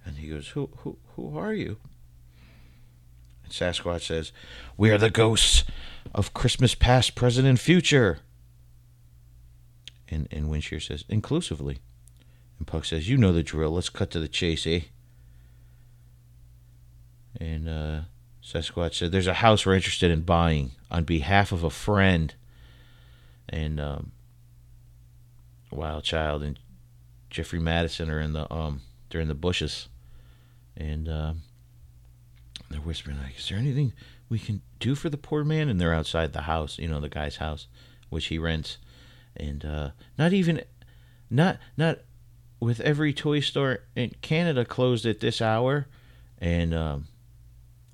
And 0.08 0.16
he 0.16 0.28
goes, 0.28 0.48
Who 0.48 0.70
who 0.78 0.96
who 1.14 1.38
are 1.38 1.52
you? 1.52 1.76
And 3.44 3.52
Sasquatch 3.52 4.06
says, 4.06 4.32
We 4.78 4.90
are 4.90 4.96
the 4.96 5.10
ghosts 5.10 5.64
of 6.14 6.32
Christmas 6.32 6.74
past, 6.74 7.14
present, 7.14 7.46
and 7.46 7.60
future. 7.60 8.20
And, 10.08 10.26
and 10.30 10.46
Windshear 10.46 10.82
says, 10.82 11.04
Inclusively. 11.10 11.80
And 12.58 12.66
Puck 12.66 12.86
says, 12.86 13.10
You 13.10 13.18
know 13.18 13.32
the 13.32 13.42
drill. 13.42 13.72
Let's 13.72 13.90
cut 13.90 14.10
to 14.12 14.18
the 14.18 14.28
chase, 14.28 14.66
eh? 14.66 14.80
And 17.38 17.68
uh, 17.68 18.00
Sasquatch 18.42 18.94
said, 18.94 19.12
There's 19.12 19.26
a 19.26 19.34
house 19.34 19.66
we're 19.66 19.74
interested 19.74 20.10
in 20.10 20.22
buying 20.22 20.70
on 20.90 21.04
behalf 21.04 21.52
of 21.52 21.62
a 21.62 21.70
friend. 21.70 22.34
And 23.46 23.78
um, 23.78 24.12
Wild 25.70 26.04
Child 26.04 26.42
and 26.42 26.58
Jeffrey 27.28 27.60
Madison 27.60 28.08
are 28.08 28.20
in 28.20 28.32
the 28.32 28.50
um 28.50 28.80
they're 29.10 29.20
in 29.20 29.28
the 29.28 29.34
bushes, 29.34 29.88
and 30.78 31.08
uh, 31.08 31.32
they're 32.70 32.80
whispering 32.80 33.18
like, 33.18 33.36
"Is 33.38 33.48
there 33.48 33.58
anything 33.58 33.92
we 34.28 34.38
can 34.38 34.62
do 34.78 34.94
for 34.94 35.10
the 35.10 35.18
poor 35.18 35.44
man?" 35.44 35.68
And 35.68 35.80
they're 35.80 35.92
outside 35.92 36.32
the 36.32 36.42
house, 36.42 36.78
you 36.78 36.88
know, 36.88 37.00
the 37.00 37.08
guy's 37.08 37.36
house, 37.36 37.66
which 38.08 38.26
he 38.26 38.38
rents, 38.38 38.78
and 39.36 39.64
uh, 39.64 39.90
not 40.16 40.32
even, 40.32 40.62
not 41.28 41.58
not 41.76 41.98
with 42.60 42.80
every 42.80 43.12
toy 43.12 43.40
store 43.40 43.80
in 43.94 44.14
Canada 44.22 44.64
closed 44.64 45.04
at 45.04 45.20
this 45.20 45.42
hour, 45.42 45.88
and 46.38 46.72
um, 46.72 47.08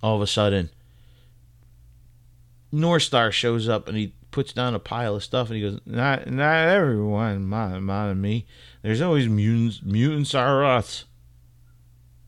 all 0.02 0.16
of 0.16 0.22
a 0.22 0.26
sudden, 0.26 0.68
Northstar 2.72 3.32
shows 3.32 3.68
up 3.68 3.88
and 3.88 3.96
he 3.96 4.12
puts 4.30 4.52
down 4.52 4.74
a 4.74 4.80
pile 4.80 5.14
of 5.14 5.24
stuff 5.24 5.48
and 5.48 5.56
he 5.56 5.62
goes, 5.62 5.80
"Not, 5.86 6.30
not 6.30 6.68
everyone, 6.68 7.46
mind, 7.46 7.86
mind 7.86 8.20
me. 8.20 8.46
There's 8.82 9.00
always 9.00 9.28
mutants. 9.28 9.80
Mutants 9.82 10.34
are 10.34 10.64
us. 10.64 11.06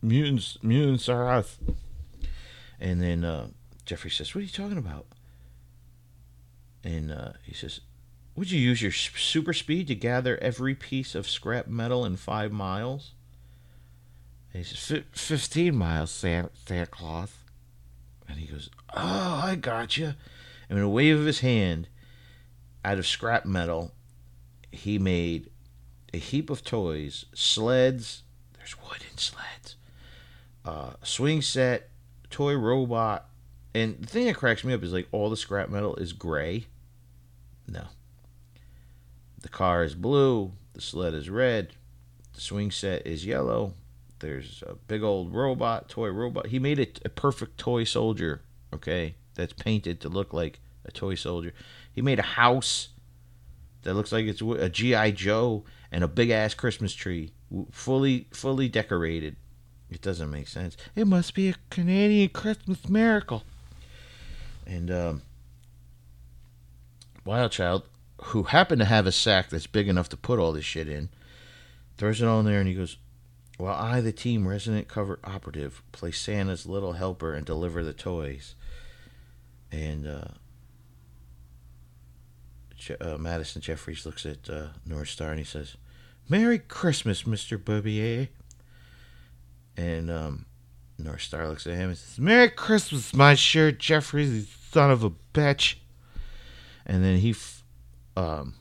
Mutants, 0.07 0.57
mutants 0.63 1.09
are 1.09 1.29
us." 1.29 1.59
And 2.79 3.03
then 3.03 3.25
uh, 3.25 3.49
Jeffrey 3.85 4.11
says, 4.11 4.35
"What 4.35 4.41
are 4.41 4.45
you 4.45 4.51
talking 4.51 4.79
about?" 4.79 5.07
And 6.85 7.11
uh, 7.11 7.33
he 7.43 7.53
says, 7.53 7.81
"Would 8.37 8.53
you 8.53 8.61
use 8.61 8.81
your 8.81 8.93
super 8.93 9.53
speed 9.53 9.89
to 9.89 9.97
gather 9.97 10.39
every 10.39 10.77
piece 10.77 11.17
of 11.17 11.29
scrap 11.29 11.67
metal 11.67 12.05
in 12.05 12.17
five 12.17 12.53
miles?" 12.53 13.13
And 14.53 14.65
he 14.65 14.75
says, 14.75 15.03
"15 15.13 15.75
miles, 15.75 16.11
Santa, 16.13 16.87
Claus." 16.87 17.33
And 18.29 18.39
he 18.39 18.47
goes, 18.47 18.71
"Oh, 18.95 19.41
I 19.43 19.57
got 19.57 19.97
you." 19.97 20.15
And 20.69 20.79
in 20.79 20.85
a 20.85 20.89
wave 20.89 21.19
of 21.19 21.27
his 21.27 21.41
hand, 21.41 21.89
out 22.85 22.99
of 22.99 23.07
scrap 23.07 23.45
metal, 23.45 23.93
he 24.71 24.99
made 24.99 25.51
a 26.15 26.19
heap 26.19 26.49
of 26.49 26.63
toys, 26.63 27.25
sleds. 27.35 28.23
There's 28.57 28.77
wooden 28.81 29.17
sleds, 29.17 29.77
uh, 30.67 30.91
swing 31.03 31.41
set, 31.41 31.89
toy 32.29 32.55
robot, 32.55 33.29
and 33.75 33.99
the 34.01 34.07
thing 34.07 34.27
that 34.27 34.37
cracks 34.37 34.65
me 34.65 34.75
up 34.75 34.83
is 34.83 34.93
like 34.93 35.07
all 35.13 35.31
the 35.31 35.37
scrap 35.37 35.69
metal 35.69 35.95
is 35.97 36.13
gray. 36.13 36.67
No. 37.69 37.85
The 39.41 39.49
car 39.49 39.85
is 39.85 39.95
blue. 39.95 40.53
The 40.73 40.81
sled 40.81 41.15
is 41.15 41.31
red. 41.31 41.75
The 42.35 42.41
swing 42.41 42.71
set 42.71 43.07
is 43.07 43.25
yellow. 43.25 43.75
There's 44.19 44.63
a 44.67 44.75
big 44.75 45.03
old 45.03 45.33
robot, 45.33 45.89
toy 45.89 46.09
robot. 46.09 46.49
He 46.49 46.59
made 46.59 46.79
it 46.79 47.01
a 47.05 47.11
perfect 47.11 47.59
toy 47.59 47.85
soldier. 47.85 48.43
Okay, 48.73 49.15
that's 49.35 49.53
painted 49.53 50.01
to 50.01 50.09
look 50.09 50.33
like 50.33 50.61
a 50.85 50.91
toy 50.91 51.15
soldier. 51.15 51.53
He 51.93 52.03
made 52.03 52.19
a 52.19 52.23
house 52.23 52.89
that 53.83 53.95
looks 53.95 54.11
like 54.11 54.25
it's 54.27 54.41
a 54.41 54.69
GI 54.69 55.13
Joe 55.13 55.65
and 55.93 56.03
a 56.03 56.09
big 56.09 56.31
ass 56.31 56.55
Christmas 56.55 56.93
tree, 56.93 57.33
fully 57.71 58.27
fully 58.33 58.69
decorated. 58.69 59.37
It 59.91 60.01
doesn't 60.01 60.31
make 60.31 60.49
sense. 60.49 60.77
It 60.95 61.07
must 61.07 61.35
be 61.35 61.49
a 61.49 61.55
Canadian 61.71 62.31
Christmas 62.31 62.89
miracle. 62.89 63.45
And 64.67 64.91
um, 64.91 65.23
Wild 67.25 67.53
Child, 67.53 67.85
who 68.25 68.45
happened 68.45 68.81
to 68.81 68.87
have 68.87 69.07
a 69.07 69.13
sack 69.13 69.49
that's 69.49 69.67
big 69.67 69.89
enough 69.89 70.09
to 70.09 70.17
put 70.17 70.39
all 70.39 70.53
this 70.53 70.65
shit 70.65 70.89
in, 70.89 71.09
throws 71.97 72.21
it 72.21 72.27
in 72.27 72.45
there 72.45 72.59
and 72.59 72.69
he 72.69 72.75
goes, 72.75 72.97
While 73.59 73.77
I, 73.77 74.01
the 74.01 74.13
team 74.13 74.49
resident 74.49 74.89
cover 74.89 75.21
operative, 75.23 75.83
play 75.93 76.11
Santa's 76.11 76.67
little 76.67 76.95
helper 76.95 77.33
and 77.33 77.47
deliver 77.47 77.85
the 77.85 77.93
toys. 77.93 78.55
And 79.71 80.07
uh, 80.07 80.29
uh, 83.01 83.19
Madison 83.19 83.63
Jeffries 83.63 84.07
looks 84.07 84.27
at 84.27 84.49
uh, 84.49 84.69
Northstar 84.89 85.31
and 85.31 85.39
he 85.39 85.45
says, 85.45 85.77
"Merry 86.29 86.59
Christmas, 86.59 87.27
Mister 87.27 87.59
Beaubier." 87.59 88.29
And 89.77 90.11
um, 90.11 90.47
Northstar 91.01 91.49
looks 91.49 91.67
at 91.67 91.75
him 91.75 91.91
and 91.91 91.99
says, 91.99 92.19
"Merry 92.19 92.49
Christmas, 92.49 93.13
my 93.15 93.35
shirt, 93.35 93.79
Jeffries, 93.79 94.33
you 94.33 94.47
son 94.71 94.91
of 94.91 95.05
a 95.05 95.11
bitch." 95.35 95.77
And 96.87 97.05
then 97.05 97.19
he, 97.19 97.31
f- 97.31 97.65
um, 98.17 98.55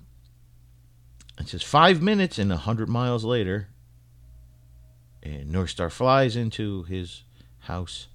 it 1.39 1.47
says 1.47 1.63
five 1.63 2.01
minutes 2.01 2.38
and 2.39 2.51
a 2.51 2.58
hundred 2.58 2.89
miles 2.89 3.23
later, 3.23 3.69
and 5.23 5.54
Northstar 5.54 5.91
flies 5.91 6.36
into 6.36 6.84
his 6.84 7.23
house. 7.60 8.08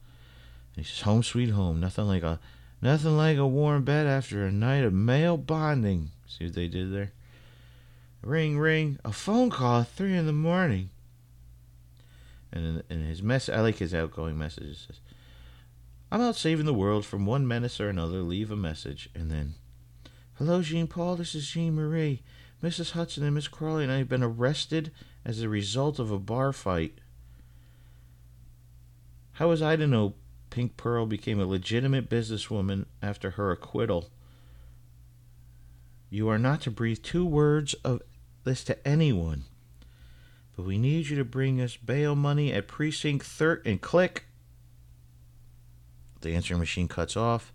And 0.76 0.84
he 0.84 0.90
says, 0.90 1.02
"Home, 1.02 1.22
sweet 1.22 1.50
home. 1.50 1.80
Nothing 1.80 2.06
like 2.06 2.22
a." 2.22 2.38
Nothing 2.82 3.16
like 3.16 3.36
a 3.36 3.46
warm 3.46 3.84
bed 3.84 4.06
after 4.06 4.46
a 4.46 4.50
night 4.50 4.84
of 4.84 4.94
male 4.94 5.36
bonding. 5.36 6.12
See 6.26 6.44
what 6.46 6.54
they 6.54 6.66
did 6.66 6.94
there? 6.94 7.12
Ring, 8.22 8.58
ring. 8.58 8.98
A 9.04 9.12
phone 9.12 9.50
call 9.50 9.82
at 9.82 9.88
3 9.88 10.16
in 10.16 10.24
the 10.24 10.32
morning. 10.32 10.88
And 12.52 12.82
in, 12.88 13.00
in 13.00 13.04
his 13.06 13.22
mess, 13.22 13.48
I 13.48 13.60
like 13.60 13.76
his 13.76 13.94
outgoing 13.94 14.38
message. 14.38 14.70
It 14.72 14.78
says, 14.86 15.00
I'm 16.10 16.20
out 16.20 16.36
saving 16.36 16.66
the 16.66 16.74
world 16.74 17.04
from 17.04 17.26
one 17.26 17.46
menace 17.46 17.80
or 17.80 17.88
another. 17.88 18.18
Leave 18.18 18.50
a 18.50 18.56
message. 18.56 19.08
And 19.14 19.30
then, 19.30 19.54
Hello, 20.34 20.62
Jean 20.62 20.86
Paul. 20.86 21.16
This 21.16 21.34
is 21.34 21.46
Jean 21.46 21.74
Marie. 21.74 22.22
Mrs. 22.62 22.92
Hudson 22.92 23.24
and 23.24 23.34
Miss 23.34 23.48
Crawley 23.48 23.84
and 23.84 23.92
I 23.92 23.98
have 23.98 24.08
been 24.08 24.22
arrested 24.22 24.90
as 25.24 25.40
a 25.40 25.48
result 25.48 25.98
of 25.98 26.10
a 26.10 26.18
bar 26.18 26.52
fight. 26.52 26.98
How 29.32 29.48
was 29.48 29.62
I 29.62 29.76
to 29.76 29.86
know 29.86 30.14
Pink 30.50 30.76
Pearl 30.76 31.06
became 31.06 31.40
a 31.40 31.46
legitimate 31.46 32.10
businesswoman 32.10 32.86
after 33.00 33.30
her 33.30 33.50
acquittal. 33.50 34.10
You 36.10 36.28
are 36.28 36.38
not 36.38 36.60
to 36.62 36.70
breathe 36.70 37.02
two 37.02 37.24
words 37.24 37.74
of 37.84 38.02
this 38.44 38.64
to 38.64 38.86
anyone. 38.86 39.44
But 40.60 40.66
we 40.66 40.76
need 40.76 41.08
you 41.08 41.16
to 41.16 41.24
bring 41.24 41.58
us 41.58 41.78
bail 41.78 42.14
money 42.14 42.52
at 42.52 42.68
precinct 42.68 43.24
third 43.24 43.62
and 43.64 43.80
click. 43.80 44.26
The 46.20 46.34
answering 46.34 46.60
machine 46.60 46.86
cuts 46.86 47.16
off. 47.16 47.50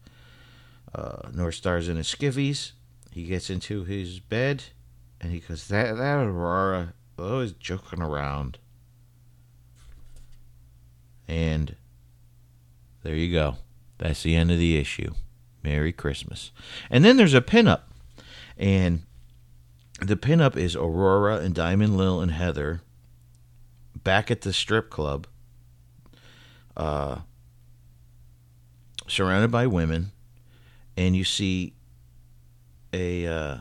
Uh, 0.91 1.29
Northstar's 1.29 1.87
in 1.87 1.97
his 1.97 2.07
skivvies. 2.07 2.71
He 3.11 3.25
gets 3.25 3.51
into 3.51 3.83
his 3.83 4.19
bed 4.19 4.63
and 5.21 5.31
he 5.31 5.39
goes, 5.39 5.67
That 5.67 5.97
that 5.97 6.17
Aurora 6.17 6.95
always 7.19 7.51
joking 7.51 8.01
around. 8.01 8.57
And 11.27 11.75
there 13.03 13.13
you 13.13 13.31
go. 13.31 13.57
That's 13.99 14.23
the 14.23 14.35
end 14.35 14.49
of 14.49 14.57
the 14.57 14.77
issue. 14.77 15.13
Merry 15.61 15.93
Christmas. 15.93 16.49
And 16.89 17.05
then 17.05 17.17
there's 17.17 17.35
a 17.35 17.41
pinup. 17.41 17.81
And 18.57 19.03
the 20.01 20.17
pinup 20.17 20.57
is 20.57 20.75
Aurora 20.75 21.37
and 21.37 21.53
Diamond 21.53 21.97
Lil 21.97 22.19
and 22.19 22.31
Heather 22.31 22.81
back 24.05 24.31
at 24.31 24.41
the 24.41 24.53
strip 24.53 24.89
club, 24.89 25.27
uh, 26.77 27.17
surrounded 29.07 29.51
by 29.51 29.67
women, 29.67 30.13
and 30.95 31.17
you 31.17 31.25
see 31.25 31.73
a 32.93 33.27
uh, 33.27 33.57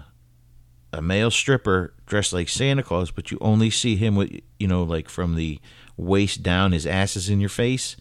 a 0.93 1.03
male 1.03 1.33
stripper 1.33 1.93
dressed 2.07 2.33
like 2.33 2.49
Santa 2.49 2.85
Claus, 2.85 3.11
but 3.11 3.33
you 3.33 3.39
only 3.41 3.71
see 3.71 3.97
him 3.97 4.15
with 4.15 4.31
you 4.61 4.69
know 4.69 4.85
like 4.85 5.09
from 5.09 5.35
the 5.35 5.59
waist 5.97 6.45
down, 6.45 6.71
his 6.71 6.87
ass 6.87 7.17
is 7.17 7.29
in 7.29 7.41
your 7.41 7.49
face, 7.49 7.97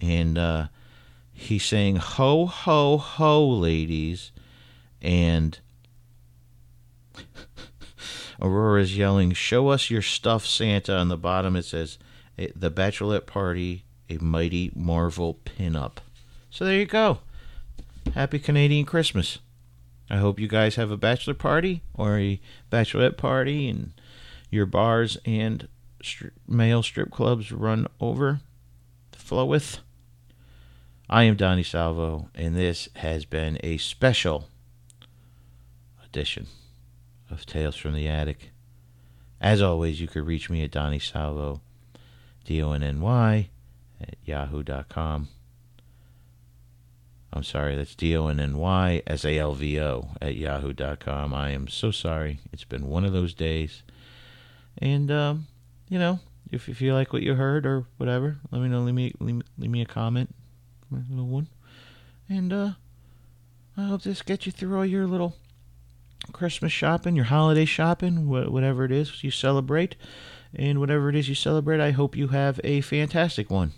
and 0.00 0.36
uh, 0.36 0.66
he's 1.32 1.64
saying 1.64 1.96
"Ho 1.96 2.46
ho 2.46 2.96
ho, 2.98 3.48
ladies," 3.48 4.32
and 5.00 5.60
Aurora's 8.40 8.96
yelling, 8.96 9.32
"Show 9.32 9.68
us 9.68 9.90
your 9.90 10.02
stuff, 10.02 10.46
Santa!" 10.46 10.96
On 10.96 11.08
the 11.08 11.16
bottom 11.16 11.56
it 11.56 11.64
says, 11.64 11.98
"The 12.36 12.70
Bachelorette 12.70 13.26
Party, 13.26 13.84
a 14.08 14.18
mighty 14.18 14.70
Marvel 14.74 15.38
pinup." 15.44 15.98
So 16.50 16.64
there 16.64 16.78
you 16.78 16.86
go. 16.86 17.20
Happy 18.14 18.38
Canadian 18.38 18.86
Christmas. 18.86 19.38
I 20.08 20.16
hope 20.16 20.40
you 20.40 20.48
guys 20.48 20.74
have 20.74 20.90
a 20.90 20.96
bachelor 20.96 21.34
party 21.34 21.82
or 21.94 22.18
a 22.18 22.40
bachelorette 22.70 23.16
party 23.16 23.68
and 23.68 23.92
your 24.50 24.66
bars 24.66 25.16
and 25.24 25.68
stri- 26.02 26.32
male 26.48 26.82
strip 26.82 27.10
clubs 27.10 27.52
run 27.52 27.86
over 28.00 28.40
flow 29.12 29.46
with. 29.46 29.78
I 31.08 31.22
am 31.22 31.36
Donny 31.36 31.62
Salvo, 31.62 32.30
and 32.34 32.56
this 32.56 32.88
has 32.96 33.24
been 33.24 33.58
a 33.62 33.76
special 33.76 34.48
edition 36.04 36.48
of 37.30 37.46
Tales 37.46 37.76
from 37.76 37.94
the 37.94 38.08
Attic. 38.08 38.50
As 39.40 39.62
always, 39.62 40.00
you 40.00 40.08
could 40.08 40.26
reach 40.26 40.50
me 40.50 40.62
at 40.62 40.70
Donny 40.70 40.98
Salvo, 40.98 41.60
D 42.44 42.62
O 42.62 42.72
N 42.72 42.82
N 42.82 43.00
Y, 43.00 43.48
at 44.00 44.16
yahoo.com. 44.24 45.28
I'm 47.32 47.44
sorry, 47.44 47.76
that's 47.76 47.94
D 47.94 48.16
O 48.16 48.26
N 48.26 48.40
N 48.40 48.58
Y 48.58 49.02
S 49.06 49.24
A 49.24 49.38
L 49.38 49.54
V 49.54 49.80
O 49.80 50.10
at 50.20 50.36
yahoo.com. 50.36 51.32
I 51.32 51.50
am 51.50 51.68
so 51.68 51.90
sorry. 51.90 52.40
It's 52.52 52.64
been 52.64 52.88
one 52.88 53.04
of 53.04 53.12
those 53.12 53.34
days. 53.34 53.82
And, 54.78 55.10
um, 55.10 55.46
you 55.88 55.98
know, 55.98 56.20
if, 56.50 56.68
if 56.68 56.80
you 56.80 56.92
like 56.94 57.12
what 57.12 57.22
you 57.22 57.34
heard 57.34 57.66
or 57.66 57.86
whatever, 57.96 58.38
let 58.50 58.60
me 58.60 58.68
know. 58.68 58.80
Leave 58.80 58.94
me, 58.94 59.12
leave, 59.20 59.42
leave 59.58 59.70
me 59.70 59.82
a 59.82 59.86
comment, 59.86 60.34
little 60.90 61.26
one. 61.26 61.48
And, 62.28 62.52
uh, 62.52 62.72
I 63.76 63.84
hope 63.84 64.02
this 64.02 64.22
gets 64.22 64.46
you 64.46 64.52
through 64.52 64.76
all 64.76 64.84
your 64.84 65.06
little 65.06 65.36
Christmas 66.32 66.72
shopping, 66.72 67.16
your 67.16 67.26
holiday 67.26 67.64
shopping, 67.64 68.26
wh- 68.26 68.52
whatever 68.52 68.84
it 68.84 68.92
is 68.92 69.22
you 69.24 69.30
celebrate. 69.30 69.96
And 70.54 70.80
whatever 70.80 71.08
it 71.08 71.16
is 71.16 71.28
you 71.28 71.34
celebrate, 71.34 71.80
I 71.80 71.92
hope 71.92 72.16
you 72.16 72.28
have 72.28 72.60
a 72.64 72.80
fantastic 72.80 73.50
one. 73.50 73.72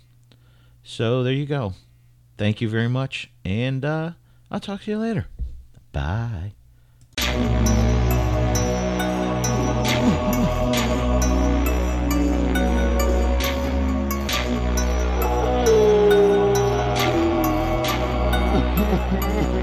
So 0.83 1.23
there 1.23 1.33
you 1.33 1.45
go. 1.45 1.73
Thank 2.37 2.61
you 2.61 2.69
very 2.69 2.89
much. 2.89 3.31
And 3.45 3.85
uh, 3.85 4.11
I'll 4.49 4.59
talk 4.59 4.81
to 4.83 4.91
you 4.91 4.97
later. 4.97 5.27
Bye. 5.91 6.53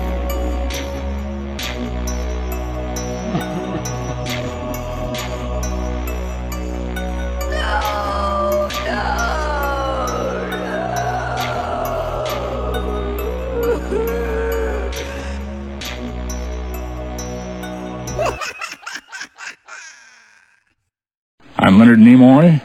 Leonard 21.78 21.98
Nimoy. 21.98 22.60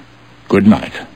Good 0.47 0.67
night. 0.67 1.06